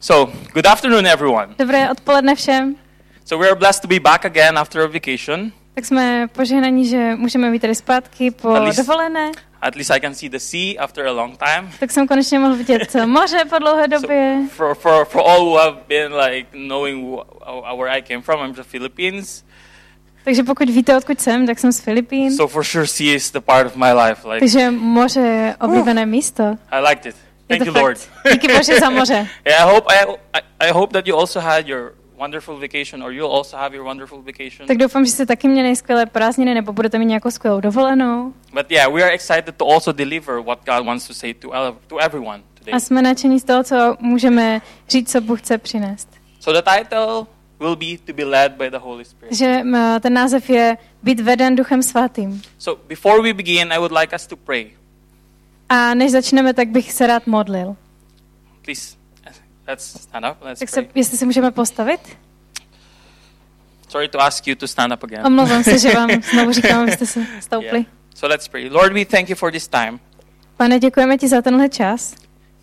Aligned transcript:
So, 0.00 0.32
good 0.52 0.66
afternoon, 0.66 1.06
everyone. 1.06 1.54
Dobré 1.58 1.90
odpoledne 1.90 2.34
všem. 2.34 2.76
So, 3.24 3.36
we 3.44 3.46
are 3.50 3.54
blessed 3.58 3.82
to 3.82 3.88
be 3.88 4.00
back 4.00 4.24
again 4.24 4.58
after 4.58 4.82
a 4.82 4.86
vacation. 4.86 5.52
Tak 5.74 5.84
jsme 5.84 6.28
požehnaní, 6.32 6.86
že 6.88 7.14
můžeme 7.16 7.50
být 7.50 7.62
tady 7.62 7.74
zpátky 7.74 8.30
po 8.30 8.48
At 8.54 8.62
least- 8.62 8.76
dovolené. 8.78 9.30
At 9.62 9.74
least 9.76 9.90
I 9.90 10.00
can 10.00 10.14
see 10.14 10.28
the 10.30 10.38
sea 10.38 10.74
after 10.84 11.06
a 11.06 11.12
long 11.12 11.36
time. 11.38 11.70
Tak 11.80 11.90
jsem 11.90 12.08
konečně 12.08 12.38
mohl 12.38 12.56
vidět 12.56 12.94
eh, 12.94 13.06
moře 13.06 13.44
po 13.50 13.58
dlouhé 13.58 13.88
době. 13.88 14.36
So, 14.40 14.54
for, 14.56 14.74
for, 14.74 15.04
for 15.04 15.22
all 15.30 15.44
who 15.44 15.56
have 15.58 15.76
been 15.88 16.14
like 16.14 16.48
knowing 16.66 17.04
wh- 17.04 17.76
where 17.78 17.90
I 17.98 18.02
came 18.02 18.22
from, 18.22 18.40
I'm 18.40 18.54
from 18.54 18.64
the 18.64 18.70
Philippines. 18.70 19.44
Takže 20.24 20.42
pokud 20.42 20.70
víte, 20.70 20.96
odkud 20.96 21.20
jsem, 21.20 21.46
tak 21.46 21.58
jsem 21.58 21.72
z 21.72 21.80
Filipín. 21.80 22.36
So 22.36 22.52
for 22.52 22.64
sure, 22.64 22.86
sea 22.86 23.14
is 23.14 23.30
the 23.30 23.40
part 23.40 23.66
of 23.66 23.76
my 23.76 23.92
life. 23.92 24.28
Like 24.28 24.40
Takže 24.40 24.70
moře 24.70 25.20
je 25.20 25.56
oblíbené 25.60 26.06
místo. 26.06 26.42
I 26.70 26.80
liked 26.88 27.06
it. 27.06 27.16
Thank 27.58 27.66
you, 27.66 27.72
Lord. 27.74 27.98
Díky 28.32 28.48
Bože 28.48 28.80
za 28.80 28.90
moře. 28.90 29.28
Yeah, 29.44 29.66
I 29.66 29.74
hope 29.74 29.86
I, 29.94 30.40
I, 30.68 30.70
hope 30.72 30.92
that 30.92 31.06
you 31.06 31.16
also 31.18 31.40
had 31.40 31.68
your 31.68 31.92
wonderful 32.18 32.56
vacation, 32.60 33.02
or 33.02 33.12
you'll 33.12 33.32
also 33.36 33.56
have 33.56 33.74
your 33.76 33.84
wonderful 33.84 34.22
vacation. 34.22 34.66
Tak 34.68 34.76
doufám, 34.76 35.04
že 35.04 35.10
jste 35.10 35.26
taky 35.26 35.48
měli 35.48 35.76
skvělé 35.76 36.06
prázdniny, 36.06 36.54
nebo 36.54 36.72
budete 36.72 36.98
mít 36.98 37.06
nějakou 37.06 37.30
skvělou 37.30 37.60
dovolenou. 37.60 38.32
But 38.52 38.70
yeah, 38.70 38.92
we 38.92 39.02
are 39.02 39.12
excited 39.12 39.56
to 39.56 39.66
also 39.66 39.92
deliver 39.92 40.40
what 40.40 40.58
God 40.66 40.86
wants 40.86 41.06
to 41.06 41.14
say 41.14 41.34
to 41.34 41.48
to 41.86 41.98
everyone 41.98 42.42
today. 42.54 42.74
A 42.74 42.80
jsme 42.80 43.02
nadšení 43.02 43.40
z 43.40 43.44
toho, 43.44 43.64
co 43.64 43.96
můžeme 44.00 44.60
říct, 44.88 45.12
co 45.12 45.20
Bůh 45.20 45.40
chce 45.40 45.58
přinést. 45.58 46.08
So 46.40 46.60
the 46.62 46.70
title 46.70 47.26
will 47.60 47.76
be 47.76 47.86
to 48.06 48.12
be 48.12 48.24
led 48.24 48.52
by 48.52 48.70
the 48.70 48.78
Holy 48.78 49.04
Spirit. 49.04 49.34
Že 49.36 49.46
m, 49.46 50.00
ten 50.00 50.12
název 50.12 50.50
je 50.50 50.76
Být 51.02 51.20
veden 51.20 51.56
Duchem 51.56 51.82
Svatým. 51.82 52.42
So 52.58 52.82
before 52.88 53.22
we 53.22 53.34
begin, 53.34 53.72
I 53.72 53.78
would 53.78 53.92
like 53.92 54.16
us 54.16 54.26
to 54.26 54.36
pray. 54.36 54.66
A 55.72 55.94
než 55.94 56.10
začneme, 56.12 56.54
tak 56.54 56.68
bych 56.68 56.92
se 56.92 57.06
rád 57.06 57.26
modlil. 57.26 57.76
Please, 58.62 58.96
let's 59.68 60.02
stand 60.02 60.26
up. 60.30 60.36
Let's 60.42 60.60
Tak 60.60 60.68
se, 60.68 60.82
pray. 60.82 60.92
jestli 60.94 61.18
se 61.18 61.24
můžeme 61.26 61.50
postavit? 61.50 62.00
Sorry 63.88 64.08
to 64.08 64.20
ask 64.20 64.46
you 64.46 64.54
to 64.54 64.68
stand 64.68 64.92
up 64.92 65.04
again. 65.04 65.26
Omlouvám 65.26 65.64
se, 65.64 65.78
že 65.78 65.94
vám 65.94 66.10
znovu 66.32 66.52
říkám, 66.52 66.82
abyste 66.82 67.06
se 67.06 67.26
stoupli. 67.40 67.68
Yeah. 67.78 67.86
So 68.14 68.28
let's 68.34 68.48
pray. 68.48 68.68
Lord, 68.70 68.92
we 68.92 69.04
thank 69.04 69.28
you 69.30 69.36
for 69.36 69.52
this 69.52 69.68
time. 69.68 70.00
Pane, 70.56 70.78
děkujeme 70.78 71.18
ti 71.18 71.28
za 71.28 71.42
tenhle 71.42 71.68
čas 71.68 72.14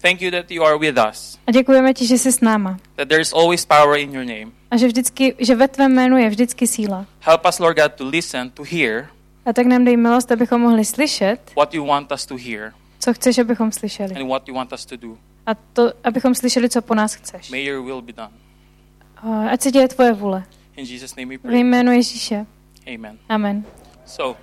Thank 0.02 0.22
you 0.22 0.31
that 0.31 0.52
you 0.52 0.63
are 0.63 0.78
with 0.78 0.97
us. 1.11 1.39
a 1.47 1.52
děkujeme 1.52 1.94
ti, 1.94 2.08
že 2.08 2.17
jsi 2.17 2.31
s 2.31 2.41
náma. 2.41 2.78
That 2.95 3.08
there 3.08 3.22
is 3.22 3.33
always 3.33 3.66
power 3.66 4.00
in 4.00 4.13
your 4.13 4.25
name. 4.25 4.52
A 4.72 4.78
že, 4.78 4.88
vždycky, 4.88 5.35
že 5.39 5.55
ve 5.55 5.67
tvém 5.67 5.94
jménu 5.94 6.17
je 6.17 6.30
vždycky 6.30 6.67
síla. 6.67 7.05
Help 7.19 7.41
us, 7.47 7.59
Lord 7.59 7.78
God, 7.80 7.94
to 7.94 8.09
listen, 8.09 8.50
to 8.50 8.63
hear 8.63 9.08
A 9.45 9.53
tak 9.53 9.66
nám 9.66 9.85
dej 9.85 9.97
milost, 9.97 10.31
abychom 10.31 10.61
mohli 10.61 10.85
slyšet, 10.85 11.52
what 11.55 11.73
you 11.73 11.85
want 11.85 12.11
us 12.11 12.25
to 12.25 12.35
hear 12.38 12.73
co 13.08 13.13
chceš, 13.13 13.38
abychom 13.38 13.72
slyšeli. 13.72 14.16
and 14.16 14.27
what 14.27 14.47
you 14.47 14.55
want 14.55 14.73
us 14.73 14.86
to 14.86 14.97
do. 14.97 15.17
A 15.45 15.55
to, 15.55 15.94
abychom 16.03 16.36
slyšeli, 16.36 16.69
co 16.69 16.81
po 16.81 16.95
nás 16.95 17.13
chceš. 17.13 17.50
May 17.52 17.63
your 17.66 17.86
will 17.86 18.02
be 18.02 18.13
done. 18.13 18.31
A 19.16 19.50
Ať 19.50 19.61
se 19.61 19.72
děje 19.72 19.88
tvoje 19.88 20.13
vůle. 20.13 20.44
In 20.75 20.86
Jesus' 20.86 21.16
name 21.16 21.30
we 21.30 21.38
Ve 21.38 21.50
pray. 21.50 21.59
jménu 21.59 21.91
Ježíše. 21.91 22.45
Amen. 22.95 23.17
Amen. 23.30 23.63
So, 24.05 24.39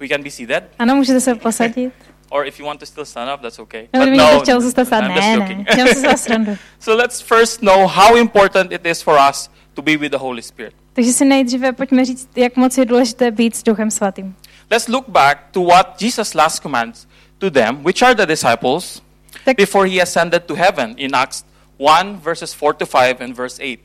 we 0.00 0.08
can 0.08 0.22
be 0.22 0.30
seated, 0.30 0.64
Ano, 0.78 0.96
můžete 0.96 1.20
se 1.20 1.34
posadit. 1.34 1.92
or 2.30 2.46
if 2.46 2.60
you 2.60 2.66
want 2.66 2.80
to 2.80 2.86
still 2.86 3.04
stand 3.04 3.30
up, 3.34 3.40
that's 3.40 3.58
okay. 3.58 3.88
Nebo 3.92 4.04
But 4.04 4.14
někdo 4.14 4.40
chtěl 4.40 4.60
zůstat 4.60 4.84
stát. 4.84 5.00
Ne, 5.00 5.36
ne. 5.36 5.64
Chtěl 5.70 5.86
se 5.86 6.00
za 6.00 6.16
srandu. 6.16 6.56
so 6.80 7.02
let's 7.02 7.20
first 7.20 7.60
know 7.60 7.86
how 7.86 8.16
important 8.16 8.72
it 8.72 8.86
is 8.86 9.02
for 9.02 9.18
us 9.30 9.50
to 9.74 9.82
be 9.82 9.96
with 9.96 10.12
the 10.12 10.18
Holy 10.18 10.42
Spirit. 10.42 10.74
Takže 10.92 11.12
si 11.12 11.24
nejdříve 11.24 11.72
pojďme 11.72 12.04
říct, 12.04 12.28
jak 12.36 12.56
moc 12.56 12.78
je 12.78 12.84
důležité 12.84 13.30
být 13.30 13.56
s 13.56 13.62
Duchem 13.62 13.90
Svatým. 13.90 14.36
Let's 14.70 14.88
look 14.88 15.06
back 15.12 15.52
to 15.52 15.60
what 15.60 15.98
Jesus 15.98 16.34
last 16.34 16.62
commands 16.62 17.06
to 17.38 17.50
them, 17.50 17.84
which 17.84 18.02
are 18.02 18.14
the 18.14 18.26
disciples, 18.26 19.02
Tak, 19.44 19.56
before 19.56 19.86
he 19.86 20.02
ascended 20.02 20.42
to 20.46 20.54
heaven 20.54 20.94
in 20.98 21.14
Acts 21.14 21.44
1, 21.78 22.16
verses 22.24 22.52
4 22.52 22.72
to 22.78 22.86
5 22.86 23.20
and 23.20 23.36
verse 23.36 23.62
8. 23.62 23.78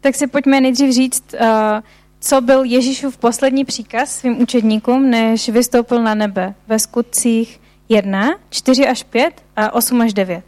tak 0.00 0.14
si 0.14 0.26
pojďme 0.26 0.60
nejdřív 0.60 0.94
říct, 0.94 1.34
uh, 1.34 1.46
co 2.20 2.40
byl 2.40 2.64
Ježíšův 2.64 3.16
poslední 3.16 3.64
příkaz 3.64 4.16
svým 4.18 4.42
učedníkům, 4.42 5.10
než 5.10 5.48
vystoupil 5.48 6.02
na 6.02 6.14
nebe 6.14 6.54
ve 6.66 6.78
skutcích 6.78 7.60
1, 7.88 8.30
4 8.50 8.88
až 8.88 9.02
5 9.02 9.42
a 9.56 9.72
8 9.72 10.00
až 10.00 10.12
9. 10.14 10.44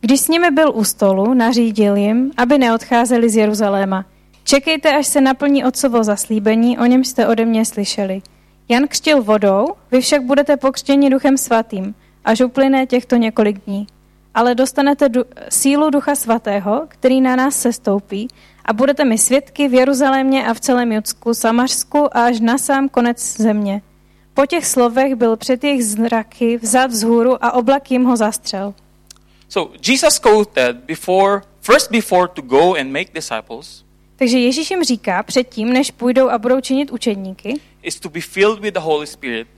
Když 0.00 0.20
s 0.20 0.28
nimi 0.28 0.50
byl 0.50 0.72
u 0.74 0.84
stolu, 0.84 1.34
nařídil 1.34 1.96
jim, 1.96 2.30
aby 2.36 2.58
neodcházeli 2.58 3.30
z 3.30 3.36
Jeruzaléma. 3.36 4.04
Čekejte, 4.44 4.96
až 4.96 5.06
se 5.06 5.20
naplní 5.20 5.64
otcovo 5.64 6.04
zaslíbení, 6.04 6.78
o 6.78 6.84
něm 6.84 7.04
jste 7.04 7.26
ode 7.26 7.44
mě 7.44 7.64
slyšeli. 7.64 8.22
Jan 8.68 8.88
křtil 8.88 9.22
vodou, 9.22 9.66
vy 9.90 10.00
však 10.00 10.22
budete 10.22 10.56
pokřtěni 10.56 11.10
duchem 11.10 11.38
svatým, 11.38 11.94
až 12.24 12.40
uplyne 12.40 12.86
těchto 12.86 13.16
několik 13.16 13.64
dní. 13.64 13.86
Ale 14.34 14.54
dostanete 14.54 15.08
du- 15.08 15.24
sílu 15.48 15.90
ducha 15.90 16.14
svatého, 16.14 16.82
který 16.88 17.20
na 17.20 17.36
nás 17.36 17.56
sestoupí, 17.56 18.28
a 18.64 18.72
budete 18.72 19.04
mi 19.04 19.18
svědky 19.18 19.68
v 19.68 19.74
Jeruzalémě 19.74 20.46
a 20.46 20.54
v 20.54 20.60
celém 20.60 20.92
Judsku, 20.92 21.34
Samařsku 21.34 22.16
a 22.16 22.24
až 22.24 22.40
na 22.40 22.58
sám 22.58 22.88
konec 22.88 23.36
země. 23.36 23.82
Po 24.34 24.46
těch 24.46 24.66
slovech 24.66 25.14
byl 25.14 25.36
před 25.36 25.64
jejich 25.64 25.84
zraky 25.84 26.56
vzat 26.56 26.90
vzhůru 26.90 27.44
a 27.44 27.52
oblak 27.52 27.90
jim 27.90 28.04
ho 28.04 28.16
zastřel. 28.16 28.74
So 29.48 29.76
Jesus 29.88 30.18
quoted 30.18 30.76
before, 30.76 31.40
first 31.60 31.90
before 31.90 32.28
to 32.28 32.42
go 32.42 32.74
and 32.74 32.92
make 32.92 33.12
disciples, 33.14 33.84
Takže 34.16 34.38
Ježíš 34.38 34.70
jim 34.70 34.84
říká 34.84 35.22
předtím, 35.22 35.72
než 35.72 35.90
půjdou 35.90 36.28
a 36.28 36.38
budou 36.38 36.60
činit 36.60 36.90
učedníky, 36.90 37.60
is 37.82 38.00
to 38.00 38.08
be 38.08 38.20
filled 38.20 38.60
with 38.60 38.74
the 38.74 38.80
Holy 38.80 39.06
Spirit 39.06 39.48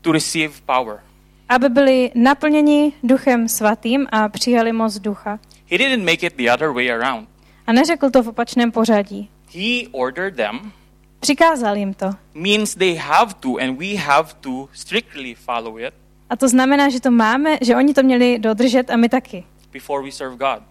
to 0.00 0.12
receive 0.12 0.54
power. 0.66 1.00
aby 1.48 1.68
byli 1.68 2.10
naplněni 2.14 2.92
duchem 3.02 3.48
svatým 3.48 4.06
a 4.12 4.28
přijali 4.28 4.72
moc 4.72 4.98
ducha. 4.98 5.38
He 5.70 5.78
didn't 5.78 6.04
make 6.04 6.26
it 6.26 6.36
the 6.36 6.50
other 6.54 6.68
way 6.70 6.90
around. 6.92 7.28
A 7.66 7.72
neřekl 7.72 8.10
to 8.10 8.22
v 8.22 8.28
opačném 8.28 8.72
pořadí. 8.72 9.30
He 9.54 9.88
ordered 9.92 10.36
them, 10.36 10.72
Přikázal 11.20 11.76
jim 11.76 11.94
to. 11.94 12.10
means 12.34 12.74
they 12.74 12.94
have 12.94 13.34
to, 13.40 13.56
and 13.56 13.78
we 13.78 13.94
have 13.96 14.34
to 14.40 14.68
strictly 14.72 15.34
follow 15.34 15.78
it 15.80 15.94
A 16.30 16.36
to 16.36 16.48
znamená, 16.48 16.88
že 16.88 17.00
to 17.00 17.10
máme, 17.10 17.58
že 17.60 17.76
oni 17.76 17.94
to 17.94 18.02
měli 18.02 18.38
dodržet 18.38 18.90
a 18.90 18.96
my 18.96 19.08
taky. 19.08 19.44
before 19.72 20.04
we 20.04 20.10
serve 20.12 20.36
God. 20.36 20.62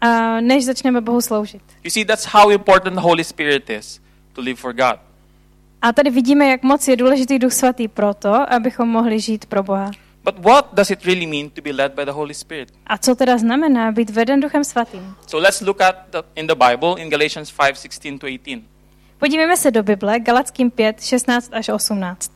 A 0.00 0.40
než 0.40 0.64
začneme 0.64 1.00
Bohu 1.00 1.20
sloužit. 1.20 1.62
You 1.84 1.90
see, 1.90 2.04
that's 2.04 2.24
how 2.24 2.50
important 2.50 2.94
the 2.96 3.00
Holy 3.02 3.24
Spirit 3.24 3.70
is 3.70 4.00
to 4.32 4.40
live 4.40 4.56
for 4.56 4.72
God. 4.72 5.00
A 5.82 5.92
tady 5.92 6.10
vidíme, 6.10 6.46
jak 6.46 6.62
moc 6.62 6.88
je 6.88 6.96
důležitý 6.96 7.38
Duch 7.38 7.52
Svatý 7.52 7.88
proto, 7.88 8.52
abychom 8.52 8.88
mohli 8.88 9.20
žít 9.20 9.46
pro 9.46 9.62
Boha. 9.62 9.90
But 10.24 10.38
what 10.38 10.74
does 10.74 10.90
it 10.90 11.04
really 11.04 11.26
mean 11.26 11.50
to 11.50 11.62
be 11.62 11.70
led 11.72 11.94
by 11.94 12.04
the 12.04 12.10
Holy 12.10 12.34
Spirit? 12.34 12.72
A 12.86 12.98
co 12.98 13.14
teda 13.14 13.38
znamená 13.38 13.92
být 13.92 14.10
veden 14.10 14.40
Duchem 14.40 14.64
Svatým? 14.64 15.16
So 15.26 15.46
let's 15.46 15.60
look 15.60 15.80
at 15.80 15.96
the, 16.10 16.18
in 16.34 16.46
the 16.46 16.54
Bible 16.54 17.02
in 17.02 17.10
Galatians 17.10 17.52
5 17.52 17.78
16 17.78 18.18
to 18.18 18.26
18. 18.26 18.62
Podívejme 19.18 19.56
se 19.56 19.70
do 19.70 19.82
Bible, 19.82 20.20
Galackým 20.20 20.70
5, 20.70 21.02
16 21.02 21.50
až 21.52 21.68
18. 21.68 22.32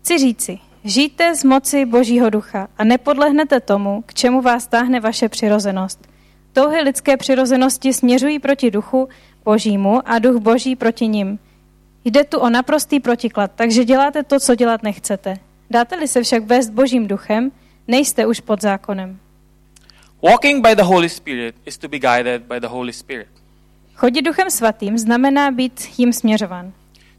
Chci 0.00 0.18
říci, 0.18 0.58
žijte 0.84 1.34
z 1.36 1.44
moci 1.44 1.84
Božího 1.84 2.30
ducha 2.30 2.68
a 2.78 2.84
nepodlehnete 2.84 3.60
tomu, 3.60 4.02
k 4.06 4.14
čemu 4.14 4.42
vás 4.42 4.66
táhne 4.66 5.00
vaše 5.00 5.28
přirozenost. 5.28 6.08
Touhy 6.56 6.82
lidské 6.82 7.16
přirozenosti 7.16 7.92
směřují 7.92 8.38
proti 8.38 8.70
duchu 8.70 9.08
Božímu 9.44 10.08
a 10.08 10.18
duch 10.18 10.36
Boží 10.36 10.76
proti 10.76 11.08
nim. 11.08 11.38
Jde 12.04 12.24
tu 12.24 12.38
o 12.38 12.50
naprostý 12.50 13.00
protiklad, 13.00 13.50
takže 13.54 13.84
děláte 13.84 14.22
to, 14.22 14.40
co 14.40 14.54
dělat 14.54 14.82
nechcete. 14.82 15.36
Dáte-li 15.70 16.08
se 16.08 16.22
však 16.22 16.44
vést 16.44 16.70
Božím 16.70 17.06
duchem, 17.06 17.52
nejste 17.88 18.26
už 18.26 18.40
pod 18.40 18.62
zákonem. 18.62 19.18
Walking 20.22 20.66
by 20.66 20.74
the 20.76 20.82
Holy 20.82 21.08
Spirit 21.08 21.54
is 21.66 21.78
to 21.78 21.88
be 21.88 21.98
guided 21.98 22.42
by 22.42 22.60
the 22.60 22.66
Holy 22.66 22.92
Spirit. 22.92 23.28
Chodit 23.94 24.22
duchem 24.22 24.50
svatým 24.50 24.98
znamená 24.98 25.50
být 25.50 25.88
jim 25.98 26.12
směřován. 26.12 26.72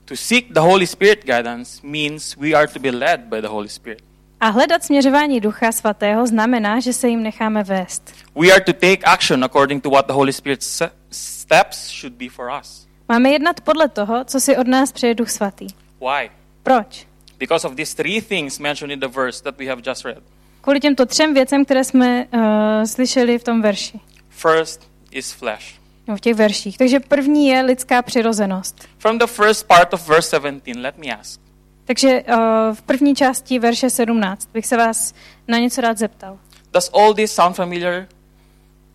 To 0.06 0.16
seek 0.16 0.54
the 0.54 0.60
Holy 0.60 0.88
Spirit 0.88 1.26
guidance 1.26 1.88
means 1.88 2.36
we 2.36 2.54
are 2.54 2.68
to 2.68 2.80
be 2.80 2.92
led 2.92 3.20
by 3.20 3.42
the 3.42 3.48
Holy 3.48 3.70
Spirit. 3.70 4.07
A 4.40 4.50
hledat 4.50 4.84
směřování 4.84 5.40
ducha 5.40 5.72
svatého 5.72 6.28
znamená, 6.28 6.80
že 6.80 6.94
se 6.94 7.08
jim 7.08 7.24
necháme 7.24 7.64
vést. 7.64 8.14
We 8.42 8.52
are 8.52 8.62
to 8.62 8.74
take 8.74 8.98
action 9.06 9.44
according 9.44 9.84
to 9.84 9.90
what 9.90 10.08
the 10.08 10.14
Holy 10.14 10.34
Spirit's 10.34 10.68
se- 10.68 10.92
steps 11.12 11.92
should 12.02 12.14
be 12.14 12.30
for 12.30 12.52
us. 12.62 12.88
Máme 13.10 13.30
jednat 13.30 13.62
podle 13.62 13.90
toho, 13.90 14.24
co 14.26 14.40
si 14.40 14.58
od 14.58 14.68
nás 14.68 14.92
přeje 14.92 15.16
duch 15.16 15.30
svatý. 15.30 15.68
Why? 16.00 16.30
Proč? 16.64 17.08
Because 17.38 17.68
of 17.68 17.76
these 17.76 17.96
three 17.96 18.22
things 18.22 18.60
mentioned 18.60 18.94
in 18.94 19.00
the 19.00 19.08
verse 19.20 19.44
that 19.44 19.58
we 19.58 19.66
have 19.66 19.82
just 19.86 20.06
read. 20.06 20.24
Kvůli 20.62 20.80
těmto 20.80 21.06
třem 21.06 21.34
věcem, 21.34 21.66
které 21.66 21.84
jsme 21.84 22.26
uh, 22.34 22.42
slyšeli 22.84 23.40
v 23.40 23.44
tom 23.44 23.62
verši. 23.62 24.00
First 24.30 24.92
is 25.12 25.32
flesh. 25.32 25.66
No, 26.08 26.18
v 26.18 26.22
těch 26.22 26.36
verších. 26.36 26.78
Takže 26.78 27.00
první 27.00 27.48
je 27.48 27.62
lidská 27.62 28.02
přirozenost. 28.02 28.88
From 28.98 29.18
the 29.18 29.28
first 29.28 29.68
part 29.68 29.94
of 29.94 30.08
verse 30.08 30.30
17, 30.30 30.62
let 30.76 30.98
me 30.98 31.16
ask. 31.16 31.40
Takže 31.88 32.24
uh, 32.24 32.36
v 32.76 32.82
první 32.82 33.16
části 33.16 33.60
verše 33.60 33.90
17 33.90 34.50
bych 34.54 34.66
se 34.66 34.78
vás 34.78 35.14
na 35.48 35.58
něco 35.58 35.82
rád 35.82 35.98
zeptal. 35.98 36.40
Does 36.74 36.90
all 36.94 37.14
this 37.14 37.34
sound 37.34 37.56
familiar? 37.56 38.08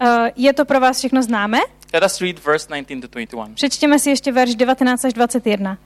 Uh, 0.03 0.09
je 0.37 0.53
to 0.53 0.65
pro 0.65 0.81
vás 0.81 0.99
všechno 0.99 1.23
známé? 1.23 1.59
Let 1.95 2.05
us 2.05 2.21
read 2.21 2.45
verse 2.45 2.67
19 2.69 3.01
to 3.01 3.19
21. 3.19 3.55
Přečtěme 3.55 3.99
si 3.99 4.11
ještě 4.11 4.33
verš 4.33 4.55
19 4.55 5.05
až 5.05 5.13
21. 5.13 5.79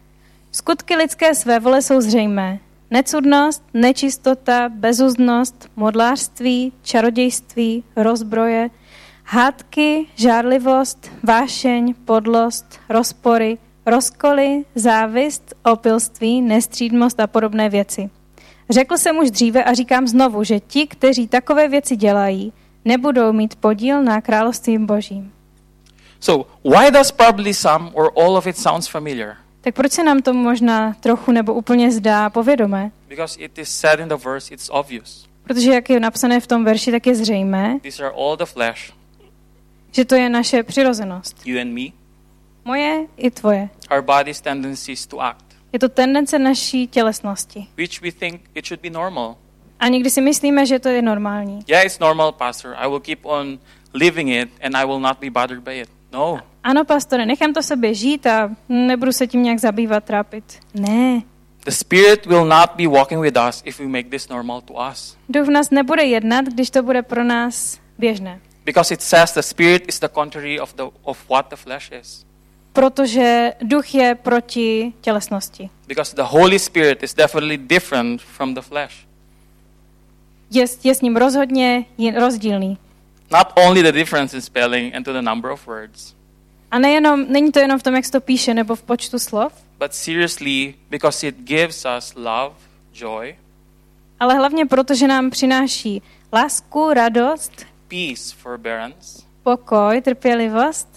Skutky 0.52 0.96
lidské 0.96 1.34
své 1.34 1.60
vole 1.60 1.82
jsou 1.82 2.00
zřejmé. 2.00 2.58
Necudnost, 2.90 3.62
nečistota, 3.74 4.68
bezuznost, 4.68 5.68
modlářství, 5.76 6.72
čarodějství, 6.82 7.84
rozbroje, 7.96 8.70
hádky, 9.24 10.06
žárlivost, 10.14 11.10
vášeň, 11.22 11.94
podlost, 12.04 12.80
rozpory, 12.88 13.58
rozkoly, 13.86 14.64
závist, 14.74 15.54
opilství, 15.64 16.42
nestřídmost 16.42 17.20
a 17.20 17.26
podobné 17.26 17.68
věci. 17.68 18.10
Řekl 18.70 18.98
jsem 18.98 19.18
už 19.18 19.30
dříve 19.30 19.64
a 19.64 19.74
říkám 19.74 20.06
znovu, 20.08 20.44
že 20.44 20.60
ti, 20.60 20.86
kteří 20.86 21.28
takové 21.28 21.68
věci 21.68 21.96
dělají, 21.96 22.52
nebudou 22.84 23.32
mít 23.32 23.56
podíl 23.56 24.02
na 24.02 24.20
království 24.20 24.78
božím. 24.78 25.32
So, 26.20 26.50
why 26.64 26.90
does 26.90 27.10
probably 27.12 27.54
some 27.54 27.90
or 27.94 28.12
all 28.16 28.36
of 28.36 28.46
it 28.46 28.58
sounds 28.58 28.88
familiar? 28.88 29.36
Tak 29.60 29.74
proč 29.74 29.92
se 29.92 30.04
nám 30.04 30.22
to 30.22 30.32
možná 30.34 30.96
trochu 31.00 31.32
nebo 31.32 31.54
úplně 31.54 31.90
zdá 31.92 32.30
povědomé? 32.30 32.90
Because 33.08 33.40
it 33.40 33.58
is 33.58 33.68
said 33.68 34.00
in 34.00 34.08
the 34.08 34.16
verse, 34.24 34.54
it's 34.54 34.68
obvious. 34.72 35.26
Protože 35.44 35.72
jak 35.74 35.90
je 35.90 36.00
napsané 36.00 36.40
v 36.40 36.46
tom 36.46 36.64
verši, 36.64 36.90
tak 36.90 37.06
je 37.06 37.14
zřejmé, 37.14 37.78
These 37.82 38.04
are 38.04 38.14
all 38.16 38.36
the 38.36 38.44
flesh, 38.44 38.92
že 39.92 40.04
to 40.04 40.14
je 40.14 40.28
naše 40.28 40.62
přirozenost. 40.62 41.36
you 41.46 41.60
and 41.60 41.72
me, 41.74 41.82
Moje 42.66 43.06
i 43.16 43.30
tvoje. 43.30 43.68
our 43.90 44.02
body's 44.02 44.40
tendencies 44.40 45.06
to 45.06 45.20
act, 45.20 45.44
Je 45.72 45.78
to 45.78 45.88
tendence 45.88 46.38
naší 46.38 46.86
tělesnosti. 46.86 47.66
which 47.76 48.00
we 48.02 48.10
think 48.12 48.40
it 48.54 48.66
should 48.66 48.80
be 48.82 48.90
normal. 48.90 49.36
A 49.80 49.88
někdy 49.88 50.10
si 50.10 50.20
myslíme, 50.20 50.66
že 50.66 50.78
to 50.78 50.88
je 50.88 51.02
normální. 51.02 51.60
Yeah, 51.68 51.84
it's 51.86 51.98
normal, 51.98 52.32
Pastor. 52.32 52.74
I 52.78 52.88
will 52.88 53.00
keep 53.00 53.18
on 53.26 53.58
living 53.94 54.30
it 54.30 54.48
and 54.62 54.76
I 54.76 54.84
will 54.86 55.00
not 55.00 55.18
be 55.20 55.30
bothered 55.30 55.62
by 55.62 55.80
it. 55.80 55.88
No. 56.12 56.40
Ano, 56.64 56.84
pastore, 56.84 57.26
nechám 57.26 57.52
to 57.54 57.62
sobě 57.62 57.94
žít 57.94 58.26
a 58.26 58.50
nebudu 58.68 59.12
se 59.12 59.26
tím 59.26 59.42
nějak 59.42 59.58
zabývat, 59.58 60.04
trápit. 60.04 60.58
Ne. 60.74 61.22
The 61.64 61.70
Spirit 61.70 62.26
will 62.26 62.44
not 62.44 62.70
be 62.76 62.86
walking 62.86 63.20
with 63.22 63.36
us 63.48 63.62
if 63.64 63.78
we 63.80 63.86
make 63.86 64.08
this 64.10 64.28
normal 64.28 64.60
to 64.60 64.74
us. 64.92 65.16
Duch 65.28 65.46
v 65.46 65.50
nás 65.50 65.70
nebude 65.70 66.04
jednat, 66.04 66.44
když 66.44 66.70
to 66.70 66.82
bude 66.82 67.02
pro 67.02 67.24
nás 67.24 67.78
běžné. 67.98 68.40
Because 68.64 68.94
it 68.94 69.02
says 69.02 69.32
the 69.34 69.40
Spirit 69.42 69.88
is 69.88 69.98
the 70.00 70.08
contrary 70.14 70.60
of, 70.60 70.74
the, 70.74 70.82
of 71.02 71.28
what 71.30 71.48
the 71.48 71.56
flesh 71.56 71.90
is. 72.00 72.25
Protože 72.76 73.52
duch 73.62 73.94
je 73.94 74.14
proti 74.14 74.92
tělesnosti. 75.00 75.70
Because 75.86 76.16
the 76.16 76.22
Holy 76.22 76.58
Spirit 76.58 77.02
is 77.02 77.14
definitely 77.14 77.56
different 77.56 78.22
from 78.22 78.54
the 78.54 78.60
flesh. 78.60 78.92
Je, 80.50 80.64
je 80.84 80.94
s 80.94 81.00
ním 81.00 81.16
rozhodně 81.16 81.84
rozdílný. 82.20 82.78
Not 83.32 83.52
only 83.54 83.82
the 83.82 83.92
difference 83.92 84.36
in 84.36 84.42
spelling 84.42 84.94
and 84.94 85.02
to 85.02 85.12
the 85.12 85.22
number 85.22 85.50
of 85.50 85.66
words, 85.66 86.14
A 86.70 86.78
nejenom, 86.78 87.24
není 87.28 87.52
to 87.52 87.58
jenom 87.58 87.78
v 87.78 87.82
tom, 87.82 87.94
jak 87.94 88.04
se 88.04 88.12
to 88.12 88.20
píše, 88.20 88.54
nebo 88.54 88.74
v 88.76 88.82
počtu 88.82 89.18
slov, 89.18 89.52
but 89.78 89.94
seriously 89.94 90.74
because 90.90 91.26
it 91.26 91.36
gives 91.38 91.86
us 91.98 92.14
love, 92.16 92.54
joy, 92.94 93.36
ale 94.20 94.34
hlavně 94.34 94.66
proto, 94.66 94.94
že 94.94 95.06
nám 95.06 95.30
přináší 95.30 96.02
lásku, 96.32 96.92
radost, 96.92 97.52
peace, 97.88 98.34
forbearance, 98.36 99.22
pokoj, 99.42 100.00
trpělivost, 100.00 100.88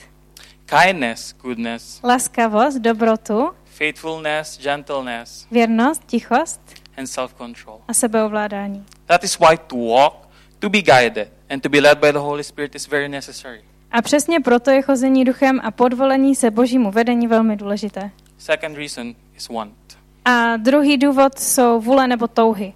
kindness, 0.69 1.35
goodness, 1.41 1.99
laskavost, 2.03 2.77
dobrotu, 2.77 3.49
faithfulness, 3.65 4.59
gentleness, 4.61 5.47
věrnost, 5.51 6.03
tichost 6.05 6.61
and 6.97 7.07
self 7.07 7.33
control. 7.37 7.81
a 7.87 7.93
sebeovládání. 7.93 8.85
That 9.05 9.23
is 9.23 9.39
why 9.39 9.57
to 9.67 9.75
walk, 9.75 10.27
to 10.59 10.69
be 10.69 10.81
guided, 10.81 11.31
and 11.49 11.63
to 11.63 11.69
be 11.69 11.79
led 11.81 11.97
by 11.97 12.11
the 12.11 12.19
Holy 12.19 12.43
Spirit 12.43 12.75
is 12.75 12.87
very 12.87 13.09
necessary. 13.09 13.61
A 13.91 14.01
přesně 14.01 14.39
proto 14.39 14.71
je 14.71 14.81
chození 14.81 15.25
duchem 15.25 15.59
a 15.63 15.71
podvolení 15.71 16.35
se 16.35 16.51
božímu 16.51 16.91
vedení 16.91 17.27
velmi 17.27 17.55
důležité. 17.55 18.11
Second 18.37 18.77
reason 18.77 19.15
is 19.37 19.49
want. 19.49 19.97
A 20.25 20.57
druhý 20.57 20.97
důvod 20.97 21.39
jsou 21.39 21.81
vůle 21.81 22.07
nebo 22.07 22.27
touhy. 22.27 22.73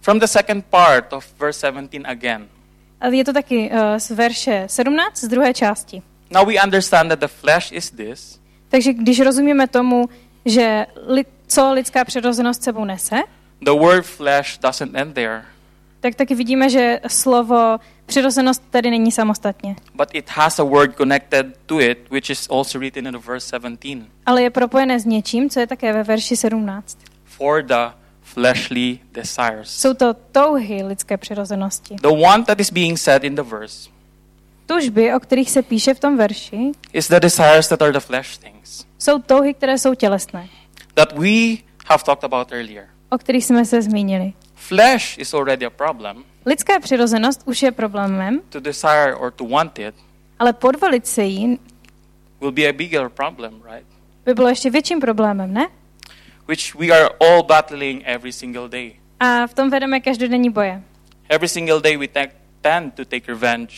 From 0.00 0.18
the 0.18 0.26
second 0.26 0.64
part 0.66 1.12
of 1.12 1.34
verse 1.40 1.60
17 1.60 1.94
again. 2.04 2.48
Je 3.10 3.24
to 3.24 3.32
taky 3.32 3.70
uh, 3.70 3.78
z 3.98 4.10
verše 4.10 4.64
17, 4.66 5.18
z 5.18 5.28
druhé 5.28 5.54
části. 5.54 6.02
Now 6.32 6.48
we 6.48 6.62
understand 6.64 7.10
that 7.10 7.18
the 7.18 7.28
flesh 7.28 7.72
is 7.72 7.90
this, 7.90 8.42
Takže 8.68 8.92
když 8.92 9.20
rozumíme 9.20 9.66
tomu, 9.66 10.08
že 10.44 10.86
li, 11.06 11.24
co 11.46 11.72
lidská 11.72 12.04
přirozenost 12.04 12.62
sebou 12.62 12.84
nese, 12.84 13.16
the 13.60 13.70
word 13.70 14.06
flesh 14.06 14.58
doesn't 14.58 14.96
end 14.96 15.14
there, 15.14 15.44
tak 16.00 16.14
taky 16.14 16.34
vidíme, 16.34 16.70
že 16.70 17.00
slovo 17.08 17.78
přirozenost 18.06 18.62
tady 18.70 18.90
není 18.90 19.12
samostatně, 19.12 19.76
but 19.94 20.08
it 20.12 20.30
has 20.30 20.58
a 20.58 20.64
word 20.64 20.96
connected 20.96 21.46
to 21.66 21.80
it, 21.80 21.98
which 22.10 22.30
is 22.30 22.48
also 22.50 22.78
written 22.78 23.06
in 23.06 23.18
verse 23.18 23.46
17. 23.46 23.78
ale 24.26 24.42
je 24.42 24.50
propojené 24.50 25.00
s 25.00 25.04
něčím, 25.04 25.50
co 25.50 25.60
je 25.60 25.66
také 25.66 25.92
ve 25.92 26.02
verši 26.02 26.36
17. 26.36 26.98
For 27.24 27.62
the 27.62 27.94
fleshly 28.22 28.98
desires. 29.12 29.80
Jsou 29.80 29.94
to 29.94 30.14
touhy 30.14 30.82
lidské 30.82 31.16
přirozenosti. 31.16 31.94
The 32.02 32.08
one 32.08 32.44
that 32.44 32.60
is 32.60 32.70
being 32.70 32.98
said 32.98 33.24
in 33.24 33.34
the 33.34 33.42
verse 33.42 33.90
Tužby, 34.72 35.14
o 35.14 35.20
kterých 35.20 35.50
se 35.50 35.62
píše 35.62 35.94
v 35.94 36.00
tom 36.00 36.16
verši, 36.16 36.72
is 36.92 37.08
the 37.08 37.20
desires 37.20 37.68
that 37.68 37.82
are 37.82 37.92
the 37.92 38.00
flesh 38.00 38.38
things 38.38 38.86
jsou 38.98 39.18
touhy, 39.18 39.54
které 39.54 39.78
jsou 39.78 39.94
tělesné, 39.94 40.48
that 40.94 41.12
we 41.18 41.28
have 41.86 42.02
talked 42.04 42.24
about 42.24 42.52
earlier. 42.52 42.88
o 43.10 43.18
kterých 43.18 43.44
jsme 43.44 43.64
se 43.64 43.82
zmínili. 43.82 44.32
Flesh 44.54 45.18
is 45.18 45.34
already 45.34 45.66
a 45.66 45.70
problem. 45.70 46.24
Lidská 46.46 46.80
přirozenost 46.80 47.42
už 47.44 47.62
je 47.62 47.72
problémem, 47.72 48.40
To 48.48 48.60
desire 48.60 49.14
or 49.14 49.30
to 49.32 49.44
want 49.46 49.78
it 49.78 49.94
ale 50.38 50.52
podvolit 50.52 51.06
se 51.06 51.22
jí 51.24 51.58
will 52.40 52.52
be 52.52 52.68
a 52.68 52.72
bigger 52.72 53.08
problem, 53.08 53.62
right? 53.72 53.86
by 54.24 54.34
bylo 54.34 54.48
ještě 54.48 54.70
větším 54.70 55.00
problémem, 55.00 55.52
ne? 55.54 55.68
Which 56.48 56.74
we 56.74 56.86
are 56.86 57.08
all 57.20 57.42
battling 57.42 58.02
every 58.04 58.32
single 58.32 58.68
day. 58.68 58.92
A 59.20 59.46
v 59.46 59.54
tom 59.54 59.70
vedeme 59.70 60.00
každodenní 60.00 60.50
boje. 60.50 60.82
Every 61.28 61.48
single 61.48 61.80
day 61.80 61.96
we 61.96 62.08
te- 62.08 62.32
tend 62.60 62.94
to 62.94 63.04
take 63.04 63.32
revenge 63.32 63.74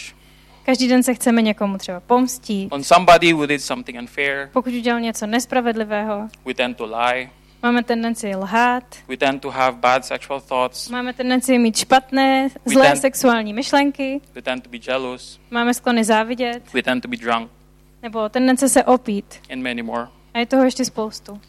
Každý 0.67 0.89
den 0.89 1.03
se 1.03 1.15
chceme 1.15 1.43
někomu 1.43 1.79
třeba 1.79 2.01
pomstít. 2.01 2.73
on 2.73 2.85
somebody 2.85 3.33
who 3.33 3.47
did 3.47 3.63
something 3.63 3.99
unfair. 3.99 4.49
Pokud 4.53 4.73
udělal 4.75 5.01
něco 5.01 5.27
nespravedlivého, 5.27 6.29
We 6.45 6.55
tend 6.55 6.77
to 6.77 6.85
lie. 6.85 7.31
máme 7.63 7.83
tendenci 7.83 8.37
lhát, 8.37 8.85
We 9.09 9.17
tend 9.17 9.43
to 9.43 9.51
have 9.51 9.77
bad 9.77 10.05
sexual 10.05 10.41
thoughts. 10.41 10.89
máme 10.89 11.13
tendenci 11.13 11.59
mít 11.59 11.77
špatné, 11.77 12.49
zlé 12.65 12.87
ten- 12.89 12.97
sexuální 13.01 13.53
myšlenky, 13.55 14.21
We 14.35 14.43
tend 14.43 14.65
to 14.65 14.71
be 14.71 14.79
jealous. 14.89 15.41
máme 15.51 15.75
sklony 15.75 16.05
závidět, 16.05 16.63
We 16.73 16.83
tend 16.83 17.01
to 17.03 17.09
be 17.09 17.17
drunk 17.17 17.51
nebo 18.03 18.29
tendence 18.29 18.69
se 18.69 18.85
opít. 18.85 19.35
and 19.53 19.63
many 19.63 19.83
more. 19.83 20.07
A 20.35 20.39
je 20.39 20.47
toho 20.47 20.65
ještě 20.65 20.85
spoustu. 20.85 21.41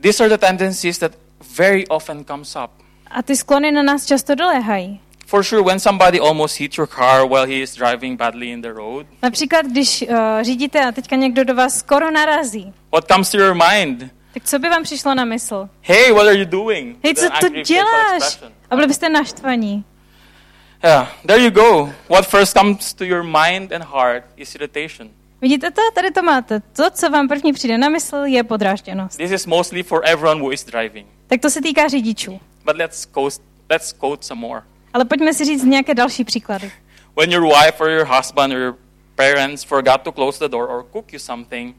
These 0.00 0.24
are 0.24 0.36
the 0.36 0.46
tendencies 0.46 0.98
that 0.98 1.12
very 1.56 1.86
often 1.86 2.24
comes 2.24 2.56
up. 2.64 2.70
A 3.10 3.22
ty 3.22 3.36
sklony 3.36 3.72
na 3.72 3.82
nás 3.82 4.06
často 4.06 4.34
doléhají. 4.34 5.00
For 5.26 5.42
sure, 5.44 5.62
when 5.62 5.80
somebody 5.80 6.20
almost 6.20 6.56
hits 6.60 6.78
your 6.78 6.88
car 6.88 7.26
while 7.28 7.46
he 7.46 7.62
is 7.62 7.74
driving 7.74 8.18
badly 8.18 8.50
in 8.50 8.60
the 8.62 8.72
road, 8.72 9.06
Například, 9.22 9.66
když 9.66 10.02
uh, 10.02 10.16
řídíte 10.42 10.84
a 10.84 10.92
teďka 10.92 11.16
někdo 11.16 11.44
do 11.44 11.54
vás 11.54 11.78
skoro 11.78 12.10
narazí, 12.10 12.72
what 12.92 13.04
comes 13.12 13.30
to 13.30 13.38
your 13.38 13.54
mind? 13.54 14.10
tak 14.34 14.44
co 14.44 14.58
by 14.58 14.68
vám 14.68 14.82
přišlo 14.82 15.14
na 15.14 15.24
mysl? 15.24 15.68
Hey, 15.82 16.12
what 16.12 16.26
are 16.26 16.38
you 16.38 16.44
doing? 16.44 16.96
Hej, 17.04 17.14
co 17.14 17.26
to 17.40 17.48
děláš? 17.48 18.40
A 18.70 18.74
byli 18.76 18.86
byste 18.86 19.08
naštvaní. 19.08 19.84
Yeah, 20.84 21.08
there 21.26 21.44
you 21.44 21.50
go. 21.50 21.92
What 22.08 22.26
first 22.26 22.52
comes 22.58 22.94
to 22.94 23.04
your 23.04 23.22
mind 23.22 23.72
and 23.72 23.84
heart 23.84 24.24
is 24.36 24.54
irritation. 24.54 25.10
Vidíte 25.40 25.70
to? 25.70 25.80
Tady 25.94 26.10
to 26.10 26.22
máte. 26.22 26.60
To, 26.60 26.90
co 26.90 27.10
vám 27.10 27.28
první 27.28 27.52
přijde 27.52 27.78
na 27.78 27.88
mysl, 27.88 28.16
je 28.16 28.44
podrážděnost. 28.44 29.16
This 29.18 29.30
is 29.30 29.46
mostly 29.46 29.82
for 29.82 30.02
everyone 30.04 30.40
who 30.40 30.52
is 30.52 30.64
driving. 30.64 31.06
Tak 31.26 31.40
to 31.40 31.50
se 31.50 31.62
týká 31.62 31.88
řidičů. 31.88 32.40
But 32.64 32.76
let's 32.76 33.04
quote, 33.06 33.36
let's 33.70 33.92
quote 33.92 34.26
some 34.26 34.40
more. 34.40 34.62
Ale 34.94 35.04
pojďme 35.04 35.34
si 35.34 35.44
říct 35.44 35.64
nějaké 35.64 35.94
další 35.94 36.24
příklady. 36.24 36.72
When 37.16 37.32
your 37.32 37.42
wife 37.42 37.80
or 37.80 37.90
your 37.90 38.06
husband 38.16 38.52
or 38.52 38.58
your 38.58 38.76
parents 39.14 39.64
forgot 39.64 40.00
to 40.00 40.12
close 40.12 40.38
the 40.38 40.48
door 40.48 40.70
or 40.70 40.86
cook 40.92 41.12
you 41.12 41.18
something, 41.18 41.76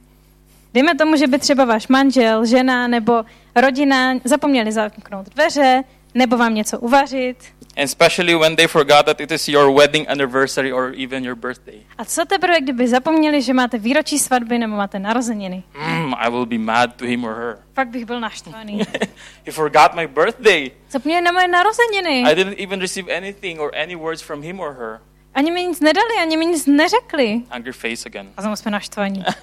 Dejme 0.74 0.96
tomu, 0.96 1.16
že 1.16 1.28
by 1.28 1.40
třeba 1.40 1.66
váš 1.66 1.88
manžel, 1.88 2.46
žena 2.46 2.88
nebo 2.88 3.24
rodina 3.56 4.14
zapomněli 4.24 4.72
zamknout 4.72 5.30
dveře, 5.30 5.84
nebo 6.14 6.38
vám 6.38 6.54
něco 6.56 6.80
uvařit. 6.80 7.38
And 7.78 7.86
especially 7.86 8.36
when 8.36 8.56
they 8.56 8.68
forgot 8.68 9.06
that 9.06 9.20
it 9.22 9.32
is 9.32 9.48
your 9.50 9.70
wedding 9.72 10.08
anniversary 10.08 10.72
or 10.72 10.94
even 10.96 11.24
your 11.24 11.36
birthday. 11.36 11.82
A 11.98 12.06
co 12.06 12.26
teprve, 12.26 12.62
kdyby 12.62 12.88
zapomněli, 12.88 13.42
že 13.42 13.54
máte 13.54 13.78
výročí 13.78 14.20
svatby 14.20 14.58
nebo 14.60 14.76
máte 14.76 15.00
narozeniny? 15.00 15.64
Mm, 15.88 16.14
I 16.18 16.30
will 16.30 16.46
be 16.46 16.58
mad 16.58 16.96
to 16.96 17.06
him 17.06 17.24
or 17.26 17.36
her. 17.36 17.58
Fakt 17.74 17.88
bych 17.88 18.06
byl 18.06 18.20
naštvaný. 18.20 18.82
he 19.46 19.52
forgot 19.52 19.96
my 19.96 20.08
birthday. 20.08 20.72
Zapomněli 20.90 21.22
na 21.22 21.32
moje 21.32 21.48
narozeniny. 21.48 22.24
I 22.32 22.36
didn't 22.36 22.60
even 22.60 22.80
receive 22.80 23.18
anything 23.18 23.60
or 23.60 23.72
any 23.76 23.96
words 23.96 24.22
from 24.22 24.42
him 24.42 24.60
or 24.60 24.74
her. 24.74 25.00
Ani 25.34 25.52
mi 25.52 25.68
nic 25.68 25.80
nedali, 25.80 26.16
ani 26.22 26.38
mi 26.38 26.46
nic 26.46 26.66
neřekli. 26.66 27.42
Angry 27.52 27.74
face 27.74 28.10
again. 28.10 28.28
A 28.38 28.42
znovu 28.42 28.56
jsme 28.56 28.72
naštvaní. 28.72 29.24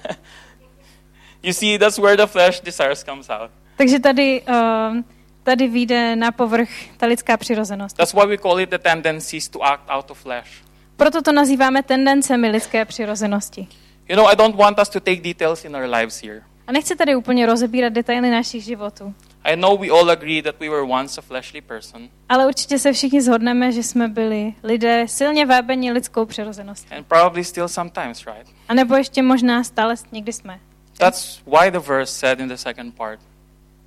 You 1.43 1.53
see, 1.53 1.77
that's 1.77 1.97
where 1.99 2.15
the 2.15 2.27
flesh 2.27 2.61
desires 2.61 3.03
comes 3.03 3.29
out. 3.29 3.51
Takže 3.75 3.99
tady, 3.99 4.41
uh, 4.41 4.97
tady 5.43 5.67
vyjde 5.67 6.15
na 6.15 6.31
povrch 6.31 6.69
ta 6.97 7.05
lidská 7.05 7.37
přirozenost. 7.37 7.97
That's 7.97 8.13
why 8.13 8.25
we 8.27 8.37
call 8.37 8.59
it 8.59 8.69
the 8.69 8.77
tendencies 8.77 9.49
to 9.49 9.63
act 9.63 9.83
out 9.89 10.11
of 10.11 10.19
flesh. 10.19 10.49
Proto 10.97 11.21
to 11.21 11.31
nazýváme 11.31 11.83
tendencemi 11.83 12.49
lidské 12.49 12.85
přirozenosti. 12.85 13.67
You 14.09 14.15
know, 14.15 14.27
I 14.29 14.35
don't 14.35 14.55
want 14.55 14.79
us 14.79 14.89
to 14.89 14.99
take 14.99 15.21
details 15.21 15.65
in 15.65 15.75
our 15.75 15.83
lives 15.95 16.21
here. 16.23 16.41
A 16.67 16.71
nechci 16.71 16.95
tady 16.95 17.15
úplně 17.15 17.45
rozebírat 17.45 17.93
detaily 17.93 18.29
našich 18.31 18.63
životů. 18.63 19.13
I 19.43 19.55
know 19.55 19.77
we 19.79 19.87
all 19.89 20.11
agree 20.11 20.41
that 20.41 20.55
we 20.59 20.69
were 20.69 20.81
once 20.81 21.21
a 21.21 21.21
fleshly 21.21 21.61
person, 21.61 22.09
Ale 22.29 22.47
určitě 22.47 22.79
se 22.79 22.93
všichni 22.93 23.21
zhodneme, 23.21 23.71
že 23.71 23.83
jsme 23.83 24.07
byli 24.07 24.53
lidé 24.63 25.05
silně 25.07 25.45
vábení 25.45 25.91
lidskou 25.91 26.25
přirozeností. 26.25 26.95
and 26.95 27.07
probably 27.07 27.43
still 27.43 27.67
sometimes, 27.67 28.25
right? 28.25 28.47
A 28.69 28.73
nebo 28.73 28.95
ještě 28.95 29.21
možná 29.21 29.63
stále 29.63 29.95
někdy 30.11 30.33
jsme. 30.33 30.59
That's 30.97 31.41
why 31.45 31.71
the 31.71 31.79
verse 31.79 32.13
said 32.13 32.39
in 32.39 32.47
the 32.47 32.55
second 32.55 32.95
part, 32.95 33.19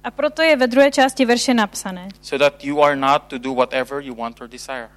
A 0.06 0.10
proto 0.10 0.42
je 0.42 0.56
ve 0.56 0.66
druhé 0.66 0.90
části 0.90 1.24
verše 1.24 1.54
napsané, 1.54 2.08
so 2.22 2.44
that 2.44 2.64
you 2.64 2.82
are 2.82 2.96
not 2.96 3.22
to 3.22 3.38
do 3.38 3.52
whatever 3.54 4.02
you 4.02 4.14
want 4.14 4.40
or 4.40 4.48
desire. 4.48 4.88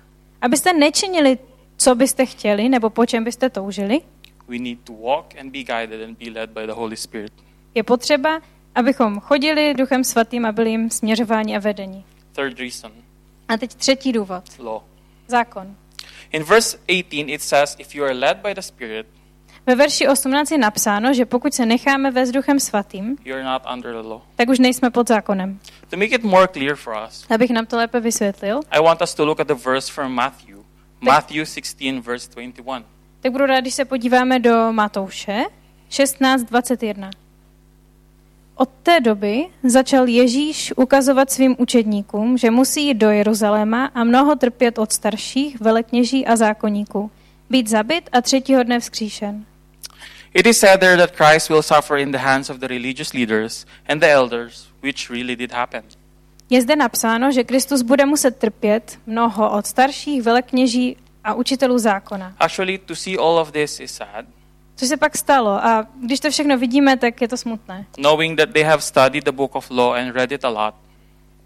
abyste 0.42 0.74
nečinili, 0.74 1.38
co 1.78 1.96
byste 1.96 2.26
chtěli, 2.26 2.70
nebo 2.70 2.90
po 2.90 3.06
čem 3.06 3.24
byste 3.24 3.50
toužili, 3.50 4.02
We 4.48 4.58
need 4.58 4.80
to 4.84 4.94
walk 4.94 5.36
and 5.40 5.52
be 5.52 5.64
guided 5.64 6.02
and 6.10 6.18
be 6.18 6.30
led 6.40 6.50
by 6.50 6.66
the 6.66 6.74
Holy 6.74 6.98
Spirit. 6.98 7.34
je 7.76 7.84
potřeba, 7.84 8.42
abychom 8.76 9.20
chodili 9.20 9.74
duchem 9.74 10.04
svatým 10.04 10.46
a 10.46 10.52
byli 10.52 10.70
jim 10.70 10.90
směřováni 10.90 11.56
a 11.56 11.60
vedení. 11.60 12.06
Third 12.32 12.60
reason, 12.60 12.92
A 13.48 13.58
teď 13.58 13.76
třetí 13.76 14.12
důvod. 14.12 14.44
law. 14.60 14.82
Zákon. 15.28 15.76
In 16.32 16.44
verse 16.44 16.78
18, 16.78 17.30
it 17.30 17.42
says, 17.42 17.76
If 17.80 17.96
you 17.96 18.04
are 18.04 18.14
led 18.14 18.38
by 18.38 18.54
the 18.56 18.62
Spirit, 18.62 19.08
Ve 19.70 19.76
verši 19.76 20.08
18 20.08 20.52
je 20.52 20.58
napsáno, 20.58 21.14
že 21.14 21.26
pokud 21.26 21.54
se 21.54 21.66
necháme 21.66 22.12
vést 22.12 22.32
duchem 22.32 22.60
svatým, 22.60 23.18
tak 24.36 24.50
už 24.50 24.60
nejsme 24.60 24.90
pod 24.90 25.08
zákonem. 25.08 25.60
To 25.90 25.98
make 25.98 26.16
it 26.16 26.24
more 26.24 26.48
clear 26.48 26.76
for 26.76 26.94
us, 27.08 27.26
Abych 27.30 27.50
nám 27.50 27.66
to 27.66 27.78
lépe 27.78 28.00
vysvětlil, 28.00 28.60
I 28.72 28.80
want 28.84 29.02
us 29.02 29.14
to 29.14 29.26
look 29.26 29.40
at 29.40 29.48
the 29.48 29.54
verse 29.54 29.92
from 29.92 30.12
Matthew. 30.12 30.58
Matthew 31.02 31.46
16, 31.46 32.06
verse 32.06 32.30
21. 32.36 32.84
tak 33.22 33.32
budu 33.32 33.46
rád, 33.46 33.60
když 33.60 33.74
se 33.74 33.86
podíváme 33.86 34.40
do 34.40 34.72
Matouše 34.72 35.44
16.21. 35.92 37.10
Od 38.56 38.70
té 38.84 39.00
doby 39.00 39.46
začal 39.64 40.08
Ježíš 40.08 40.74
ukazovat 40.76 41.32
svým 41.32 41.56
učedníkům, 41.60 42.38
že 42.38 42.52
musí 42.52 42.88
jít 42.88 42.94
do 42.94 43.10
Jeruzaléma 43.10 43.86
a 43.86 44.04
mnoho 44.04 44.36
trpět 44.36 44.78
od 44.78 44.92
starších, 44.92 45.62
velekněží 45.62 46.26
a 46.26 46.36
zákonníků, 46.36 47.12
být 47.50 47.68
zabit 47.68 48.10
a 48.12 48.22
třetího 48.22 48.64
dne 48.64 48.80
vzkříšen. 48.80 49.46
It 50.34 50.46
is 50.46 50.58
said 50.60 50.80
there 50.80 50.98
that 50.98 51.16
Christ 51.16 51.50
will 51.50 51.62
suffer 51.64 51.98
in 51.98 52.12
the 52.12 52.18
hands 52.18 52.50
of 52.50 52.58
the 52.60 52.68
religious 52.68 53.14
leaders 53.14 53.66
and 53.88 54.02
the 54.02 54.08
elders, 54.12 54.68
which 54.84 55.10
really 55.10 55.36
did 55.36 55.52
happen. 55.52 55.84
Je 56.50 56.62
zde 56.62 56.76
napsáno, 56.76 57.32
že 57.32 57.44
Kristus 57.44 57.82
bude 57.82 58.06
muset 58.06 58.38
trpět 58.38 59.00
mnoho 59.06 59.52
od 59.58 59.66
starších, 59.68 60.22
velekněží 60.24 60.98
a 61.24 61.34
učitelů 61.34 61.78
zákona. 61.78 62.34
Actually, 62.40 62.78
to 62.78 62.96
see 62.96 63.18
all 63.18 63.38
of 63.40 63.52
this 63.52 63.80
is 63.80 63.92
sad, 63.94 64.26
Co 64.76 64.86
se 64.86 64.98
pak 64.98 65.18
stalo? 65.18 65.50
A 65.50 65.88
když 66.06 66.20
to 66.20 66.32
všechno 66.32 66.58
vidíme, 66.58 66.98
tak 66.98 67.22
je 67.22 67.28
to 67.28 67.38
smutné. 67.38 67.86
knowing 67.98 68.38
that 68.40 68.50
they 68.50 68.64
have 68.64 68.82
studied 68.82 69.24
the 69.24 69.32
book 69.32 69.56
of 69.56 69.70
law 69.72 69.94
and 69.96 70.12
read 70.16 70.32
it 70.32 70.46
a 70.46 70.50
lot, 70.50 70.76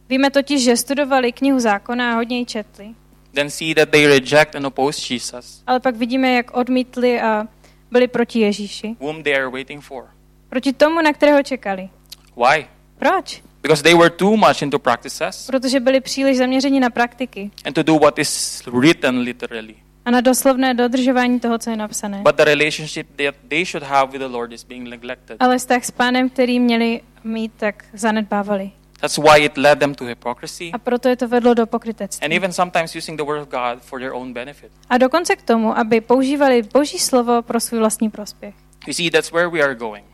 Víme 0.10 0.30
totiž, 0.30 0.64
že 0.64 0.78
studovali 0.78 1.32
knihu 1.32 1.60
zákona 1.60 2.12
a 2.14 2.16
hodně 2.16 2.38
ji 2.40 2.46
četli. 2.46 2.96
then 3.34 3.50
see 3.50 3.76
that 3.76 3.90
they 3.90 4.08
reject 4.08 4.56
and 4.56 4.66
oppose 4.66 5.14
Jesus, 5.14 5.64
Ale 5.68 5.80
pak 5.80 5.96
vidíme, 5.96 6.32
jak 6.34 6.52
odmítli 6.58 7.22
a 7.22 7.48
byli 7.94 8.08
proti 8.08 8.40
Ježíši. 8.40 8.96
whom 9.00 9.24
they 9.24 9.36
are 9.36 9.48
waiting 9.50 9.84
for. 9.84 10.06
Proti 10.50 10.74
tomu, 10.74 11.02
na 11.02 11.14
kterého 11.14 11.44
čekali. 11.44 11.90
Why? 12.38 12.66
Proč? 13.00 13.44
Because 13.62 13.84
they 13.84 13.94
were 13.96 14.10
too 14.10 14.38
much 14.38 14.62
into 14.62 14.80
practices 14.80 15.48
Protože 15.48 15.80
byli 15.80 16.02
příliš 16.02 16.38
zaměřeni 16.38 16.80
na 16.80 16.90
praktiky 16.90 17.52
and 17.66 17.74
to 17.74 17.84
do 17.84 17.96
what 18.00 18.20
is 18.20 18.64
written 18.80 19.20
literally. 19.20 19.76
a 20.06 20.12
na 20.12 20.22
doslovné 20.22 20.74
dodržování 20.74 21.40
toho, 21.40 21.58
co 21.58 21.70
je 21.70 21.76
napsané. 21.76 22.22
But 22.22 22.36
the 22.36 22.44
relationship 22.46 23.08
that 23.16 23.36
they 23.48 23.66
should 23.66 23.84
have 23.84 24.12
with 24.12 24.22
the 24.22 24.28
Lord 24.28 24.54
is 24.54 24.64
being 24.64 24.90
neglected. 24.90 25.38
Ale 25.40 25.58
vztah 25.58 25.84
s 25.86 25.92
pánem, 25.92 26.30
který 26.30 26.60
měli 26.60 27.02
mít, 27.24 27.52
tak 27.58 27.86
zanedbávali. 27.94 28.72
That's 29.04 29.18
why 29.18 29.46
it 29.46 29.58
led 29.58 29.80
them 29.80 29.96
to 29.96 30.06
hypocrisy 30.06 30.72
A 30.74 30.78
proto 30.78 31.10
je 31.10 31.16
to 31.16 31.28
vedlo 31.28 31.54
do 31.54 31.66
pokrytectví. 31.66 32.26
and 32.26 32.34
even 32.34 32.54
sometimes 32.54 32.96
using 32.96 33.18
the 33.20 33.24
word 33.26 33.42
of 33.42 33.48
God 33.50 33.82
for 33.82 34.00
their 34.00 34.14
own 34.14 34.34
benefit. 34.34 34.72
A 34.90 34.98
dokonce 34.98 35.36
k 35.36 35.42
tomu, 35.42 35.78
aby 35.78 36.02
používali 36.02 36.62
Boží 36.74 37.00
slovo 37.00 37.42
pro 37.42 37.60
svůj 37.60 37.80
vlastní 37.80 38.10
prospěch. 38.10 38.56
You 38.88 38.94
see, 38.94 39.12
that's 39.12 39.32
where 39.32 39.48
we 39.50 39.60
are 39.62 39.76
going. 39.76 40.06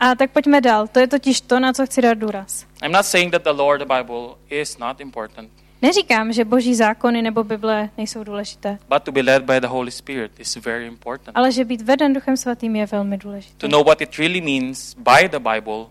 A 0.00 0.14
tak 0.14 0.30
pojďme 0.30 0.60
dál. 0.60 0.86
To 0.86 0.98
je 1.00 1.06
totiž 1.06 1.40
to, 1.40 1.60
na 1.60 1.72
co 1.72 1.86
chci 1.86 2.02
dát 2.02 2.14
důraz. 2.14 2.66
I'm 2.82 2.92
not 2.92 3.06
saying 3.06 3.32
that 3.32 3.42
the 3.42 3.50
law 3.50 3.68
or 3.68 3.78
the 3.78 3.94
Bible 3.98 4.34
is 4.50 4.78
not 4.78 5.00
important, 5.00 5.50
Neříkám, 5.82 6.32
že 6.32 6.44
boží 6.44 6.74
zákony 6.74 7.22
nebo 7.22 7.44
Bible 7.44 7.88
nejsou 7.98 8.24
důležité, 8.24 8.78
but 8.88 9.02
to 9.02 9.12
be 9.12 9.20
led 9.20 9.42
by 9.42 9.60
the 9.60 9.66
Holy 9.66 9.90
Spirit 9.90 10.40
is 10.40 10.56
very 10.56 10.86
important. 10.86 11.36
ale 11.36 11.52
že 11.52 11.64
být 11.64 11.80
veden 11.82 12.12
Duchem 12.12 12.36
Svatým 12.36 12.76
je 12.76 12.86
velmi 12.86 13.18
důležité. 13.18 13.54
To 13.58 13.68
know 13.68 13.84
what 13.84 14.00
it 14.00 14.18
really 14.18 14.40
means 14.40 14.94
by 14.94 15.28
the 15.28 15.38
Bible 15.38 15.86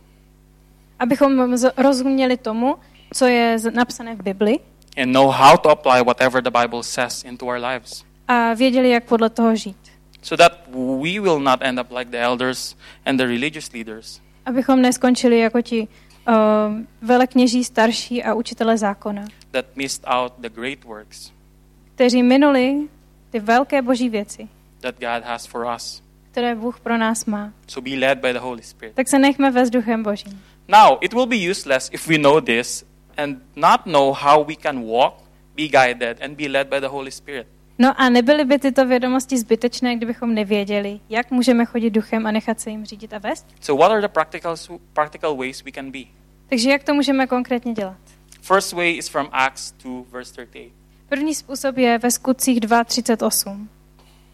Abychom 1.01 1.57
rozuměli 1.77 2.37
tomu, 2.37 2.75
co 3.13 3.25
je 3.25 3.57
napsané 3.73 4.15
v 4.15 4.21
Bibli 4.21 4.59
and 4.97 5.11
know 5.11 5.31
how 5.31 5.57
to 5.57 5.69
apply 5.69 6.03
whatever 6.03 6.43
the 6.43 6.51
Bible 6.61 6.83
says 6.83 7.23
into 7.23 7.45
our 7.45 7.57
lives. 7.65 8.03
a 8.27 8.53
věděli, 8.53 8.89
jak 8.89 9.03
podle 9.03 9.29
toho 9.29 9.55
žít. 9.55 9.77
So 10.21 10.43
that 10.43 10.67
we 11.01 11.19
will 11.19 11.39
not 11.39 11.59
end 11.61 11.79
up 11.79 11.91
like 11.97 12.11
the 12.11 12.17
elders 12.17 12.75
and 13.05 13.17
the 13.17 13.25
religious 13.25 13.71
leaders 13.73 14.21
Abychom 14.45 14.81
neskončili 14.81 15.39
jako 15.39 15.61
ti 15.61 15.87
uh, 16.27 16.33
velekněží 17.01 17.63
starší 17.63 18.23
a 18.23 18.33
učitele 18.33 18.77
zákona, 18.77 19.25
that 19.51 19.65
missed 19.75 20.03
out 20.07 20.33
the 20.37 20.49
great 20.49 20.83
works 20.83 21.31
kteří 21.95 22.23
minuli 22.23 22.87
ty 23.29 23.39
velké 23.39 23.81
boží 23.81 24.09
věci, 24.09 24.47
that 24.79 24.95
God 24.99 25.23
has 25.23 25.45
for 25.45 25.67
us. 25.75 26.03
které 26.31 26.55
Bůh 26.55 26.79
pro 26.79 26.97
nás 26.97 27.25
má. 27.25 27.53
So 27.67 27.89
be 27.89 28.07
led 28.07 28.17
by 28.19 28.33
the 28.33 28.39
Holy 28.39 28.63
Spirit. 28.63 28.95
Tak 28.95 29.07
se 29.07 29.19
nechme 29.19 29.51
vést 29.51 29.69
duchem 29.69 30.03
božím. 30.03 30.41
Now, 30.71 30.97
it 31.01 31.13
will 31.13 31.25
be 31.25 31.35
useless 31.35 31.89
if 31.91 32.07
we 32.07 32.17
know 32.17 32.41
this 32.41 32.85
and 33.17 33.37
not 33.55 33.85
know 33.85 34.13
how 34.13 34.45
we 34.47 34.55
can 34.55 34.83
walk, 34.83 35.13
be 35.55 35.67
guided, 35.67 36.17
and 36.21 36.37
be 36.37 36.47
led 36.47 36.69
by 36.69 36.79
the 36.79 36.87
Holy 36.87 37.11
Spirit. 37.11 37.47
No 37.79 37.93
a 37.97 38.09
nebyly 38.09 38.45
by 38.45 38.59
tyto 38.59 38.85
vědomosti 38.85 39.37
zbytečné, 39.37 39.95
kdybychom 39.95 40.33
nevěděli, 40.33 40.99
jak 41.09 41.31
můžeme 41.31 41.65
chodit 41.65 41.89
duchem 41.89 42.27
a 42.27 42.31
nechat 42.31 42.59
se 42.59 42.69
jim 42.69 42.85
řídit 42.85 43.13
a 43.13 43.17
vést? 43.17 43.47
So, 43.61 43.81
what 43.83 43.91
are 43.91 44.01
the 44.01 44.07
practical, 44.07 44.55
practical 44.93 45.35
ways 45.37 45.63
we 45.63 45.71
can 45.71 45.91
be? 45.91 45.99
Takže 46.49 46.69
jak 46.69 46.83
to 46.83 46.93
můžeme 46.93 47.27
konkrétně 47.27 47.73
dělat? 47.73 47.97
First 48.41 48.73
way 48.73 48.97
is 48.97 49.09
from 49.09 49.29
Acts 49.31 49.71
2, 49.71 50.03
verse 50.11 50.33
38. 50.33 50.71
První 51.09 51.35
způsob 51.35 51.77
je 51.77 51.97
ve 51.97 52.11
skutcích 52.11 52.59
2.38. 52.59 53.67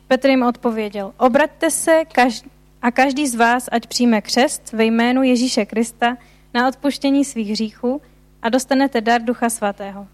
Petr 0.08 0.30
jim 0.30 0.44
odpověděl, 0.44 1.14
obraťte 1.18 1.72
se 1.72 2.02
každ- 2.14 2.50
a 2.82 2.92
každý 2.92 3.28
z 3.28 3.36
vás, 3.36 3.70
ať 3.72 3.88
přijme 3.88 4.22
křest 4.22 4.72
ve 4.74 4.86
jménu 4.86 5.24
Ježíše 5.24 5.66
Krista 5.66 6.18
na 6.54 6.68
odpuštění 6.68 7.26
svých 7.26 7.50
hříchů 7.52 8.02
a 8.42 8.50
dostanete 8.50 9.02
dar 9.02 9.22
Ducha 9.22 9.50
Svatého. 9.50 10.08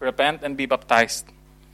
Repent 0.00 0.44
and 0.44 0.54
be 0.56 0.66
baptized. 0.66 1.26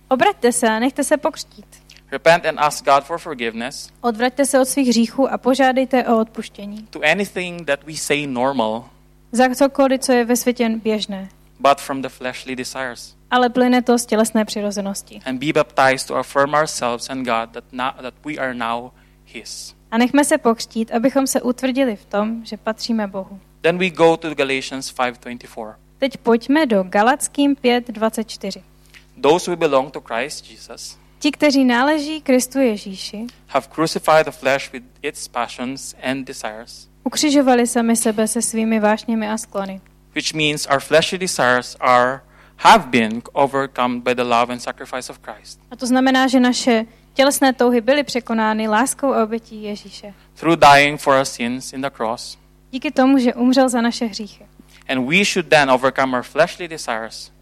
Obraťte 0.09 0.53
se 0.53 0.69
a 0.69 0.79
nechte 0.79 1.05
se 1.05 1.17
pokřtít. 1.17 1.67
Repent 2.11 2.47
and 2.47 2.59
ask 2.59 2.85
God 2.85 3.05
for 3.05 3.19
forgiveness 3.19 3.91
Odvraťte 4.01 4.45
se 4.47 4.61
od 4.61 4.65
svých 4.69 4.89
hříchů 4.89 5.29
a 5.33 5.39
požádejte 5.39 6.05
o 6.07 6.19
odpuštění. 6.21 6.87
to 6.91 7.01
anything 7.13 7.67
that 7.67 7.85
we 7.85 7.95
say 7.95 8.27
normal, 8.27 8.85
Za 9.33 9.49
cokoliv, 9.55 10.01
co 10.01 10.13
je 10.13 10.25
ve 10.25 10.37
světě 10.37 10.69
běžné. 10.69 11.29
but 11.61 11.79
from 11.81 12.03
the 12.03 12.09
fleshly 12.09 12.57
desires. 12.57 13.15
Ale 13.31 13.49
plyne 13.51 13.83
to 13.83 13.99
z 13.99 14.07
tělesné 14.07 14.45
přirozenosti. 14.45 15.21
And 15.27 15.39
be 15.39 15.53
baptized 15.53 16.07
to 16.09 16.17
affirm 16.17 16.55
ourselves 16.55 17.11
and 17.11 17.25
God 17.25 17.51
that, 17.53 17.65
now, 17.73 17.91
that 18.03 18.15
we 18.27 18.35
are 18.37 18.55
now 18.55 18.91
His. 19.27 19.75
A 19.93 19.99
nechme 19.99 20.25
se 20.25 20.39
pokřtít, 20.39 20.91
abychom 20.91 21.27
se 21.27 21.43
utvrdili 21.43 21.97
v 21.97 22.05
tom, 22.05 22.45
že 22.45 22.57
patříme 22.57 23.07
Bohu. 23.07 23.41
Then 23.61 23.79
we 23.79 23.91
go 23.91 24.17
to 24.17 24.35
Galatians 24.35 24.95
5:24. 24.95 25.75
Teď 25.99 26.17
pojďme 26.17 26.67
do 26.67 26.83
Galackým 26.83 27.55
5.24. 27.57 28.63
Those 29.23 29.51
who 29.51 29.57
belong 29.57 29.91
to 29.93 30.01
Christ 30.01 30.51
Jesus 30.51 30.99
Ti, 31.19 31.31
kteří 31.33 31.65
náleží 31.65 32.21
Kristu 32.21 32.59
Ježíši, 32.59 33.27
have 33.49 33.67
crucified 33.75 34.25
the 34.27 34.31
flesh 34.33 34.73
with 34.73 34.83
its 35.03 35.29
passions 35.29 35.95
and 36.03 36.25
desires, 36.27 36.89
ukřižovali 37.05 37.67
sami 37.67 37.97
sebe 37.97 38.29
se 38.29 38.43
svými 38.43 38.81
vášněmi 38.81 39.29
a 39.29 39.39
sklony. 39.39 39.81
which 40.15 40.35
means 40.35 40.67
our 40.67 40.81
fleshly 40.81 41.19
desires 41.19 41.77
are 41.81 42.21
have 42.57 42.87
been 42.87 43.23
overcome 43.33 44.01
by 44.01 44.15
the 44.15 44.23
love 44.23 44.53
and 44.53 44.61
sacrifice 44.61 45.13
of 45.13 45.19
Christ. 45.19 45.61
A 45.71 45.77
to 45.77 45.87
znamená, 45.87 46.27
že 46.27 46.41
naše 46.41 46.85
tělesné 47.15 47.53
touhy 47.53 47.81
byly 47.81 48.05
překonány 48.05 48.69
láskou 48.69 49.13
a 49.13 49.23
obětí 49.25 49.63
Ježíše. 49.63 50.15
Through 50.35 50.59
dying 50.59 51.01
for 51.01 51.15
our 51.19 51.25
sins 51.25 51.73
in 51.73 51.81
the 51.83 51.91
cross, 51.91 52.39
Díky 52.71 52.91
tomu, 52.91 53.19
že 53.19 53.35
umřel 53.35 53.69
za 53.69 53.81
naše 53.81 54.05
hříchy. 54.07 54.47
and 54.89 55.07
we 55.09 55.25
should 55.25 55.47
then 55.49 55.71
overcome 55.71 56.17
our 56.17 56.23
fleshly 56.23 56.69
desires 56.69 57.33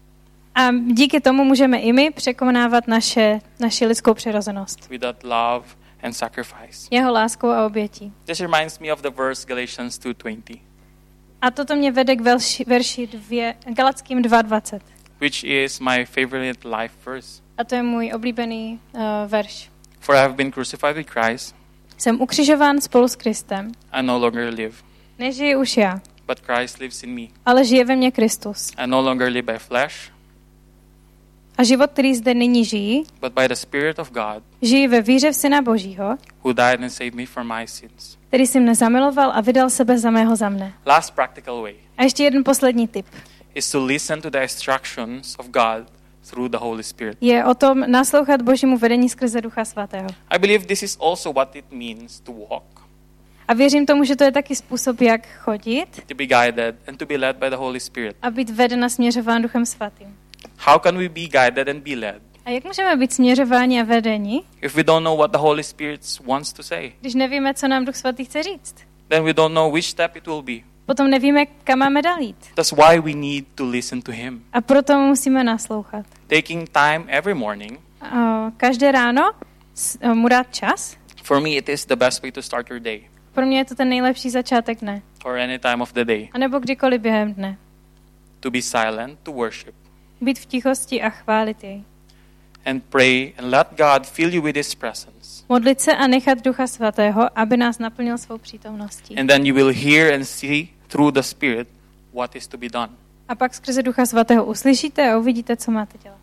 A 0.55 0.71
díky 0.71 1.21
tomu 1.21 1.43
můžeme 1.43 1.77
i 1.79 1.93
my 1.93 2.11
překonávat 2.11 2.87
naše, 2.87 3.39
naši 3.59 3.85
lidskou 3.85 4.13
přirozenost. 4.13 4.89
with 4.89 5.01
that 5.01 5.23
love 5.23 5.67
and 6.03 6.13
sacrifice. 6.13 6.87
Jeho 6.91 7.11
láskou 7.11 7.49
a 7.49 7.65
obětí. 7.65 8.13
This 8.25 8.39
reminds 8.39 8.79
me 8.79 8.93
of 8.93 9.01
the 9.01 9.09
verse 9.09 9.45
Galatians 9.47 9.99
2:20, 9.99 10.59
A 11.41 11.51
toto 11.51 11.75
mě 11.75 11.91
vede 11.91 12.15
k 12.15 12.21
verši, 12.21 12.63
verši 12.67 13.07
dvě, 13.07 13.55
Galackým 13.77 14.21
2.20. 14.21 14.79
which 15.21 15.43
is 15.43 15.79
my 15.79 16.05
favorite 16.05 16.67
life 16.67 16.95
verse. 17.05 17.40
A 17.57 17.63
to 17.63 17.75
je 17.75 17.83
můj 17.83 18.11
oblíbený 18.15 18.79
uh, 18.93 19.01
verš. 19.27 19.69
For 19.99 20.15
I 20.15 20.19
have 20.19 20.33
been 20.33 20.51
crucified 20.51 20.95
with 20.95 21.09
Christ, 21.09 21.55
Jsem 21.97 22.21
ukřižován 22.21 22.81
spolu 22.81 23.07
s 23.07 23.15
Kristem. 23.15 23.71
I 23.91 24.03
no 24.03 24.19
longer 24.19 24.53
live, 24.53 24.75
Nežiji 25.19 25.55
už 25.55 25.77
já, 25.77 25.99
but 26.27 26.39
Christ 26.39 26.77
lives 26.79 27.03
in 27.03 27.15
me. 27.15 27.27
ale 27.45 27.65
žije 27.65 27.85
ve 27.85 27.95
mně 27.95 28.11
Kristus. 28.11 28.71
I 28.77 28.87
no 28.87 29.01
longer 29.01 29.27
live 29.27 29.53
by 29.53 29.59
flesh, 29.59 29.95
A 31.57 31.63
život, 31.63 31.89
který 31.91 32.15
zde 32.15 32.33
nyní 32.33 32.65
žijí, 32.65 33.03
but 33.21 33.33
by 33.33 33.47
the 33.47 33.53
Spirit 33.53 33.99
of 33.99 34.11
God 34.11 34.43
žijí 34.61 34.87
ve 34.87 35.01
víře 35.01 35.31
v 35.31 35.35
Syna 35.35 35.61
Božího, 35.61 36.17
who 36.43 36.53
died 36.53 36.81
and 36.83 36.89
saved 36.89 37.15
me 37.15 37.25
from 37.25 37.47
my 37.57 37.67
sins. 37.67 38.17
který 38.27 38.47
si 38.47 38.59
mne 38.59 38.75
zamiloval 38.75 39.31
a 39.35 39.41
vydal 39.41 39.69
sebe 39.69 39.97
za 39.97 40.09
mého 40.11 40.35
za 40.35 40.49
mne. 40.49 40.73
Last 40.85 41.13
practical 41.15 41.61
way 41.61 41.75
A 41.97 42.03
ještě 42.03 42.23
jeden 42.23 42.43
poslední 42.43 42.87
tip. 42.87 43.05
is 43.55 43.71
to 43.71 43.85
listen 43.85 44.21
to 44.21 44.29
the 44.29 44.37
instructions 44.41 45.35
of 45.39 45.45
God 45.49 45.91
through 46.29 46.51
the 46.51 46.57
Holy 46.57 46.83
Spirit. 46.83 47.17
Je 47.21 47.45
o 47.45 47.53
tom 47.53 47.83
naslouchat 47.91 48.41
Božímu 48.41 48.77
vedení 48.77 49.09
skrze 49.09 49.41
Ducha 49.41 49.65
Svatého. 49.65 50.07
I 50.29 50.39
believe 50.39 50.65
this 50.65 50.83
is 50.83 50.97
also 51.01 51.33
what 51.33 51.55
it 51.55 51.65
means 51.71 52.19
to 52.19 52.31
walk, 52.33 52.63
A 53.47 53.53
věřím 53.53 53.85
tomu, 53.85 54.03
že 54.03 54.15
to 54.15 54.23
je 54.23 54.31
taky 54.31 54.55
způsob, 54.55 55.01
jak 55.01 55.27
chodit 55.39 56.03
to 56.07 56.15
be 56.15 56.25
guided, 56.25 56.75
and 56.87 56.97
to 56.97 57.05
be 57.05 57.15
led 57.17 57.35
by 57.37 57.49
the 57.49 57.55
Holy 57.55 57.79
Spirit. 57.79 58.15
a 58.21 58.29
být 58.31 58.49
veden 58.49 58.85
a 58.85 58.89
směřován 58.89 59.41
Duchem 59.41 59.65
Svatým. 59.65 60.17
How 60.59 60.79
can 60.79 60.97
we 60.97 61.09
be 61.09 61.21
guided 61.27 61.67
and 61.69 61.83
be 61.83 61.95
led 61.95 62.21
A 62.45 62.49
jak 62.49 62.63
můžeme 62.63 62.95
být 62.95 63.13
směřováni 63.13 63.81
a 63.81 63.83
vedeni, 63.83 64.43
if 64.61 64.75
we 64.75 64.83
don't 64.83 65.03
know 65.03 65.17
what 65.17 65.31
the 65.31 65.37
Holy 65.37 65.63
Spirit 65.63 66.01
wants 66.25 66.53
to 66.53 66.63
say? 66.63 66.91
když 67.01 67.13
nevíme, 67.15 67.53
co 67.53 67.67
nám 67.67 67.85
Duch 67.85 67.95
Svatý 67.95 68.25
chce 68.25 68.43
říct? 68.43 68.75
Then 69.07 69.23
we 69.23 69.33
don't 69.33 69.55
know 69.55 69.73
which 69.73 69.85
step 69.85 70.15
it 70.15 70.27
will 70.27 70.41
be. 70.41 70.53
Potom 70.91 71.09
nevíme, 71.09 71.45
kam 71.45 71.79
máme 71.79 72.01
dál 72.01 72.19
jít. 72.19 72.35
That's 72.55 72.71
why 72.71 72.99
we 72.99 73.13
need 73.13 73.45
to 73.55 73.69
listen 73.69 74.01
to 74.01 74.11
Him. 74.11 74.43
A 74.53 74.61
proto 74.61 74.99
mu 74.99 75.07
musíme 75.07 75.43
naslouchat. 75.43 76.05
Taking 76.27 76.69
time 76.69 77.03
every 77.07 77.33
morning, 77.33 77.79
každé 78.57 78.91
ráno 78.91 79.31
mu 80.13 80.27
dát 80.27 80.53
čas. 80.53 80.97
for 81.23 81.39
me, 81.41 81.49
it 81.49 81.69
is 81.69 81.85
the 81.85 81.95
best 81.95 82.21
way 82.23 82.31
to 82.31 82.41
start 82.41 82.69
your 82.69 82.79
day 82.79 83.01
Pro 83.33 83.45
mě 83.45 83.57
je 83.57 83.65
to 83.65 83.75
ten 83.75 83.89
nejlepší 83.89 84.29
začátek 84.29 84.79
dne. 84.81 85.01
or 85.25 85.37
any 85.37 85.59
time 85.59 85.81
of 85.81 85.93
the 85.93 86.05
day. 86.05 86.29
A 86.33 86.37
nebo 86.37 86.59
kdykoliv 86.59 87.01
během 87.01 87.33
dne. 87.33 87.57
To 88.39 88.51
be 88.51 88.61
silent, 88.61 89.19
to 89.23 89.31
worship, 89.31 89.75
Být 90.21 90.39
v 90.39 90.45
tichosti 90.45 91.01
a 91.01 91.09
chválit 91.09 91.63
jej. 91.63 91.83
and 92.65 92.83
pray 92.89 93.33
and 93.37 93.49
let 93.49 93.67
God 93.77 94.07
fill 94.07 94.33
you 94.33 94.41
with 94.41 94.55
His 94.55 94.75
presence. 94.75 95.43
Modlit 95.49 95.81
se 95.81 95.95
a 95.95 96.07
nechat 96.07 96.41
Ducha 96.43 96.67
Svatého, 96.67 97.39
aby 97.39 97.57
nás 97.57 97.79
naplnil 97.79 98.17
svou 98.17 98.37
přítomností. 98.37 99.17
And 99.17 99.27
then 99.27 99.45
you 99.45 99.55
will 99.55 99.73
hear 99.73 100.13
and 100.13 100.23
see 100.25 100.67
through 100.91 101.13
the 101.13 101.21
Spirit 101.21 101.67
what 102.13 102.35
is 102.35 102.47
to 102.47 102.57
be 102.57 102.69
done. 102.69 102.89
A 103.27 103.35
pak 103.35 103.53
skrze 103.53 103.83
Ducha 103.83 104.05
Svatého 104.05 104.45
uslyšíte 104.45 105.11
a 105.11 105.17
uvidíte, 105.17 105.55
co 105.57 105.71
máte 105.71 105.97
dělat. 105.97 106.17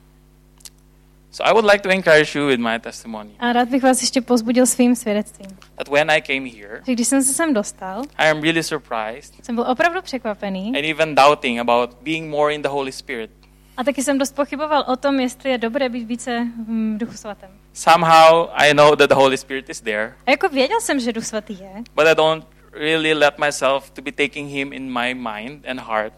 So 1.30 1.50
I 1.50 1.52
would 1.52 1.64
like 1.72 1.82
to 1.82 1.90
encourage 1.90 2.38
you 2.38 2.46
with 2.46 2.60
my 2.60 2.78
testimony 2.80 3.30
A 3.38 3.52
rád 3.52 3.68
bych 3.68 3.82
vás 3.82 4.00
ještě 4.00 4.20
pozbudil 4.20 4.66
svým 4.66 4.96
svědectvím. 4.96 5.56
that 5.76 5.88
when 5.88 6.10
I 6.10 6.22
came 6.22 6.48
here, 6.50 6.82
Že 6.86 6.92
když 6.92 7.08
jsem 7.08 7.22
se 7.22 7.34
sem 7.34 7.54
dostal, 7.54 8.02
I 8.18 8.30
am 8.30 8.42
really 8.42 8.62
surprised 8.62 9.44
jsem 9.44 9.54
byl 9.54 9.64
opravdu 9.70 10.02
překvapený 10.02 10.68
and 10.68 10.84
even 10.84 11.14
doubting 11.14 11.60
about 11.60 11.96
being 12.02 12.30
more 12.30 12.54
in 12.54 12.62
the 12.62 12.68
Holy 12.68 12.92
Spirit. 12.92 13.30
a 13.76 13.84
taky 13.84 14.02
jsem 14.02 14.18
dost 14.18 14.34
pochyboval 14.34 14.84
o 14.88 14.96
tom, 14.96 15.20
jestli 15.20 15.50
je 15.50 15.58
dobré 15.58 15.88
být 15.88 16.04
více 16.04 16.46
v 16.68 16.98
Duchu 16.98 17.12
Svatém. 17.16 17.50
Somehow 17.74 18.48
I 18.52 18.74
know 18.74 18.96
that 18.96 19.08
the 19.08 19.14
Holy 19.14 19.36
Spirit 19.38 19.70
is 19.70 19.80
there, 19.80 20.14
A 20.26 20.30
jako 20.30 20.48
věděl 20.48 20.80
jsem, 20.80 21.00
že 21.00 21.12
Duch 21.12 21.24
Svatý 21.26 21.58
je, 21.60 21.72
but 21.94 22.06
I 22.06 22.14
don't 22.14 22.46
really 22.72 23.14
let 23.14 23.38
myself 23.38 23.90
to 23.90 24.02
be 24.02 24.12
taking 24.12 24.50
Him 24.50 24.72
in 24.72 24.92
my 24.92 25.14
mind 25.14 25.66
and 25.66 25.80
heart 25.80 26.12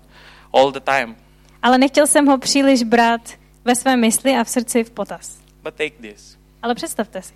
all 0.52 0.72
the 0.72 0.80
time. 0.80 1.16
ale 1.62 1.78
nechtěl 1.78 2.06
jsem 2.06 2.26
ho 2.26 2.38
příliš 2.38 2.82
brát 2.82 3.20
ve 3.64 3.74
své 3.74 3.96
mysli 3.96 4.36
a 4.36 4.44
v 4.44 4.48
srdci 4.48 4.84
v 4.84 4.90
potaz. 4.90 5.38
But 5.62 5.74
take 5.74 5.90
this. 5.90 6.38
Ale 6.62 6.74
představte 6.74 7.22
si, 7.22 7.34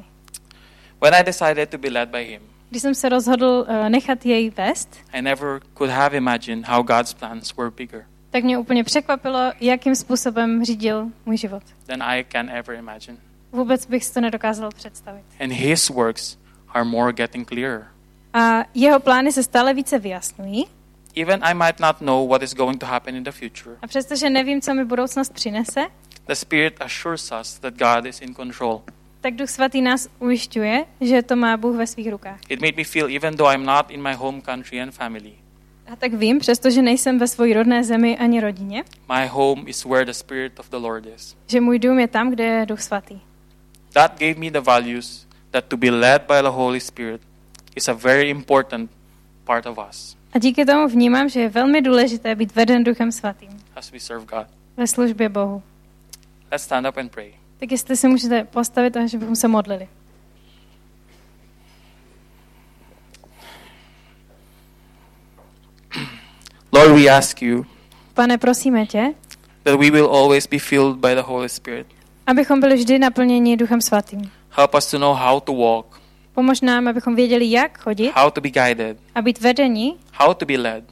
When 1.00 1.14
I 1.14 1.22
decided 1.24 1.70
to 1.70 1.78
be 1.78 1.88
led 1.88 2.08
by 2.08 2.24
Him, 2.24 2.42
když 2.70 2.82
jsem 2.82 2.94
se 2.94 3.08
rozhodl 3.08 3.66
uh, 3.68 3.88
nechat 3.88 4.26
jej 4.26 4.50
vést, 4.50 4.96
I 5.12 5.22
never 5.22 5.60
could 5.78 5.90
have 5.90 6.16
imagined 6.16 6.68
how 6.68 6.82
God's 6.82 7.14
plans 7.14 7.56
were 7.56 7.70
bigger 7.70 8.06
tak 8.34 8.44
mě 8.44 8.58
úplně 8.58 8.84
překvapilo, 8.84 9.52
jakým 9.60 9.94
způsobem 9.96 10.64
řídil 10.64 11.06
můj 11.26 11.36
život. 11.36 11.62
than 11.86 12.02
I 12.02 12.24
can 12.32 12.50
ever 12.50 12.76
imagine. 12.76 13.18
Vůbec 13.52 13.86
bych 13.86 14.04
si 14.04 14.14
to 14.14 14.20
nedokázal 14.20 14.70
představit. 14.74 15.24
And 15.40 15.52
His 15.52 15.88
works 15.88 16.36
are 16.68 16.84
more 16.84 17.12
getting 17.12 17.48
clearer. 17.48 17.86
A 18.34 18.64
jeho 18.74 19.00
plány 19.00 19.32
se 19.32 19.42
stále 19.42 19.74
více 19.74 19.98
vyjasňují. 19.98 20.66
Even 21.16 21.40
I 21.44 21.54
might 21.54 21.80
not 21.80 22.00
know 22.00 22.28
what 22.28 22.42
is 22.42 22.54
going 22.54 22.78
to 22.80 22.86
happen 22.86 23.16
in 23.16 23.24
the 23.24 23.30
future, 23.32 23.76
A 23.82 23.86
přestože 23.86 24.30
nevím, 24.30 24.60
co 24.60 24.74
mi 24.74 24.84
budoucnost 24.84 25.32
přinese, 25.32 25.80
the 26.26 26.32
Spirit 26.34 26.76
assures 26.80 27.32
us 27.40 27.58
that 27.58 27.74
God 27.74 28.06
is 28.06 28.20
in 28.20 28.34
control. 28.34 28.82
tak 29.20 29.34
Duch 29.34 29.50
Svatý 29.50 29.82
nás 29.82 30.08
ujišťuje, 30.18 30.84
že 31.00 31.22
to 31.22 31.36
má 31.36 31.56
Bůh 31.56 31.76
ve 31.76 31.86
svých 31.86 32.10
rukách. 32.10 32.40
It 32.48 32.60
made 32.60 32.76
me 32.76 32.84
feel, 32.84 33.06
even 33.16 33.36
though 33.36 33.54
I'm 33.54 33.64
not 33.64 33.90
in 33.90 34.02
my 34.02 34.14
home 34.14 34.40
country 34.40 34.82
and 34.82 34.90
family, 34.90 35.32
A 35.92 35.96
tak 35.96 36.14
vím, 36.14 36.38
přestože 36.38 36.82
nejsem 36.82 37.18
ve 37.18 37.28
své 37.28 37.54
rodné 37.54 37.84
zemi 37.84 38.18
ani 38.18 38.40
rodině, 38.40 38.84
my 39.20 39.26
home 39.26 39.62
is 39.66 39.84
where 39.84 40.04
the 40.04 40.12
Spirit 40.12 40.58
of 40.60 40.70
the 40.70 40.76
Lord 40.76 41.06
is. 41.16 41.36
že 41.46 41.60
můj 41.60 41.78
dům 41.78 41.98
je 41.98 42.08
tam, 42.08 42.30
kde 42.30 42.44
je 42.44 42.66
Duch 42.66 42.80
Svatý. 42.82 43.20
That 43.92 44.18
gave 44.18 44.34
me 44.34 44.50
the 44.50 44.60
values 44.60 45.26
that 45.50 45.64
to 45.64 45.76
be 45.76 45.90
led 45.90 46.22
by 46.22 46.34
the 46.42 46.48
Holy 46.48 46.80
Spirit 46.80 47.20
is 47.76 47.88
a 47.88 47.92
very 47.92 48.30
important 48.30 48.90
part 49.44 49.66
of 49.66 49.78
us 49.90 50.16
A 50.32 50.38
díky 50.38 50.64
tomu 50.64 50.88
vnímám, 50.88 51.28
že 51.28 51.40
je 51.40 51.48
velmi 51.48 51.82
důležité 51.82 52.34
být 52.34 52.54
veden 52.54 52.84
Duchem 52.84 53.12
Svatým 53.12 53.50
as 53.76 53.90
we 53.92 54.00
serve 54.00 54.24
God. 54.24 54.46
ve 54.76 54.86
službě 54.86 55.28
Bohu. 55.28 55.62
Let's 56.52 56.64
stand 56.64 56.86
up 56.88 56.96
and 56.96 57.08
pray. 57.12 57.32
Tak 57.58 57.72
jestli 57.72 57.96
si 57.96 58.08
můžete 58.08 58.44
postavit 58.44 58.96
a 58.96 59.06
že 59.06 59.18
bychom 59.18 59.36
se 59.36 59.48
modlili. 59.48 59.88
Lord, 66.72 66.92
we 66.92 67.08
ask 67.08 67.42
you 67.42 67.66
Pane, 68.14 68.38
prosíme 68.38 68.86
tě, 68.86 69.14
that 69.62 69.80
we 69.80 69.90
will 69.90 70.06
always 70.16 70.46
be 70.46 70.58
filled 70.58 70.96
by 70.96 71.14
the 71.14 71.22
Holy 71.22 71.48
Spirit. 71.48 71.86
abychom 72.26 72.60
byli 72.60 72.74
vždy 72.74 72.98
naplněni 72.98 73.56
Duchem 73.56 73.80
Svatým. 73.80 74.30
Help 74.50 74.74
us 74.74 74.90
to 74.90 74.98
know 74.98 75.14
how 75.14 75.40
to 75.40 75.52
walk, 75.54 76.00
Pomož 76.34 76.60
nám, 76.60 76.88
abychom 76.88 77.14
věděli, 77.16 77.50
jak 77.50 77.78
chodit 77.78 78.12
how 78.14 78.30
to 78.30 78.40
be 78.40 78.50
guided, 78.50 78.98
a 79.14 79.22
být 79.22 79.40
vedeni, 79.40 79.94
how 80.14 80.34
to 80.34 80.46
be 80.46 80.54
led 80.58 80.84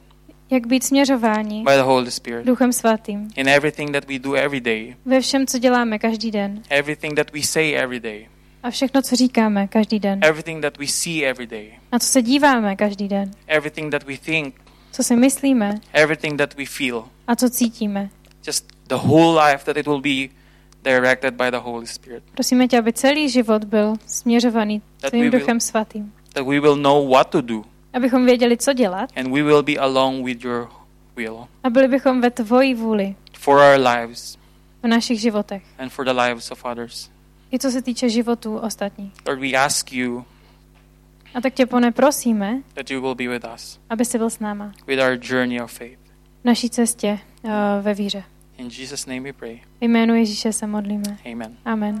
jak 0.49 0.67
být 0.67 0.83
směřováni 0.83 1.63
by 1.63 1.71
the 1.75 1.81
Holy 1.81 2.11
Spirit 2.11 2.45
Duchem 2.45 2.73
Svatým. 2.73 3.27
in 3.35 3.49
everything 3.49 3.91
that 3.91 4.07
we 4.07 4.19
do 4.19 4.33
every 4.33 4.61
day, 4.61 4.95
Ve 5.05 5.21
všem, 5.21 5.47
co 5.47 5.57
děláme 5.59 5.99
každý 5.99 6.31
den. 6.31 6.61
everything 6.69 7.15
that 7.15 7.31
we 7.33 7.41
say 7.41 7.75
every 7.75 7.99
day, 7.99 8.27
A 8.63 8.69
všechno, 8.69 9.01
co 9.01 9.15
říkáme 9.15 9.67
každý 9.67 9.99
den. 9.99 10.19
everything 10.23 10.61
that 10.61 10.77
we 10.77 10.87
see 10.87 11.25
every 11.25 11.47
day, 11.47 11.71
Na 11.91 11.99
co 11.99 12.07
se 12.07 12.21
díváme 12.21 12.75
každý 12.75 13.07
den. 13.07 13.31
everything 13.47 13.91
that 13.91 14.03
we 14.03 14.17
think, 14.17 14.55
Co 14.91 15.03
si 15.03 15.15
myslíme 15.15 15.79
everything 15.93 16.37
that 16.37 16.55
we 16.57 16.65
feel. 16.65 17.03
a 17.27 17.35
co 17.35 17.49
cítíme. 17.49 18.09
Just 18.47 18.65
the 18.87 18.95
whole 18.95 19.45
life 19.51 19.65
that 19.65 19.77
it 19.77 19.87
will 19.87 20.01
be 20.01 20.33
directed 20.83 21.33
by 21.33 21.51
the 21.51 21.57
Holy 21.57 21.87
Spirit. 21.87 22.23
Prosíme 22.33 22.67
tě, 22.67 22.79
aby 22.79 22.93
celý 22.93 23.29
život 23.29 23.63
byl 23.63 23.93
směřovaný 24.05 24.81
tvým 25.09 25.21
we 25.23 25.29
will- 25.29 25.39
Duchem 25.39 25.59
Svatým. 25.59 26.13
That 26.33 26.47
we 26.47 26.59
will 26.59 26.75
know 26.75 27.09
what 27.09 27.29
to 27.29 27.41
do 27.41 27.63
Abychom 27.93 28.25
věděli, 28.25 28.57
co 28.57 28.73
dělat 28.73 29.09
and 29.15 29.27
we 29.27 29.43
will 29.43 29.63
be 29.63 29.77
along 29.77 30.25
with 30.25 30.43
your 30.45 30.69
will 31.15 31.47
a 31.63 31.69
byli 31.69 31.87
bychom 31.87 32.21
ve 32.21 32.31
tvojí 32.31 32.73
vůli 32.73 33.15
for 33.37 33.57
our 33.57 33.79
lives 33.87 34.37
v 34.83 34.87
našich 34.87 35.19
životech. 35.21 35.63
and 35.79 35.89
for 35.89 36.05
the 36.05 36.11
lives 36.13 36.51
of 36.51 36.65
others. 36.65 37.09
I 37.53 37.59
co 37.59 37.71
se 37.71 37.81
týče 37.81 38.09
životů 38.09 38.57
ostatních. 38.57 39.13
Lord, 39.27 39.39
we 39.39 39.51
ask 39.51 39.93
you 39.93 40.25
A 41.35 41.41
tak 41.41 41.53
tě, 41.53 41.65
pane, 41.65 41.91
prosíme, 41.91 42.61
that 42.73 42.91
you 42.91 43.01
will 43.01 43.15
be 43.15 43.27
with 43.27 43.45
us 43.55 43.79
aby 43.89 44.05
jsi 44.05 44.17
byl 44.17 44.29
s 44.29 44.39
náma 44.39 44.71
with 44.87 44.99
our 44.99 45.17
journey 45.21 45.61
of 45.61 45.71
faith. 45.73 45.99
v 46.41 46.45
naší 46.45 46.69
cestě 46.69 47.19
uh, 47.43 47.51
ve 47.81 47.93
víře. 47.93 48.23
In 48.63 48.69
Jesus' 48.69 49.05
name 49.07 49.19
we 49.19 49.33
pray. 49.33 49.59
Jménu 49.81 50.15
Ježíše 50.15 50.53
se 50.53 50.67
modlíme. 50.67 51.17
Amen. 51.31 51.57
Amen. 51.65 51.99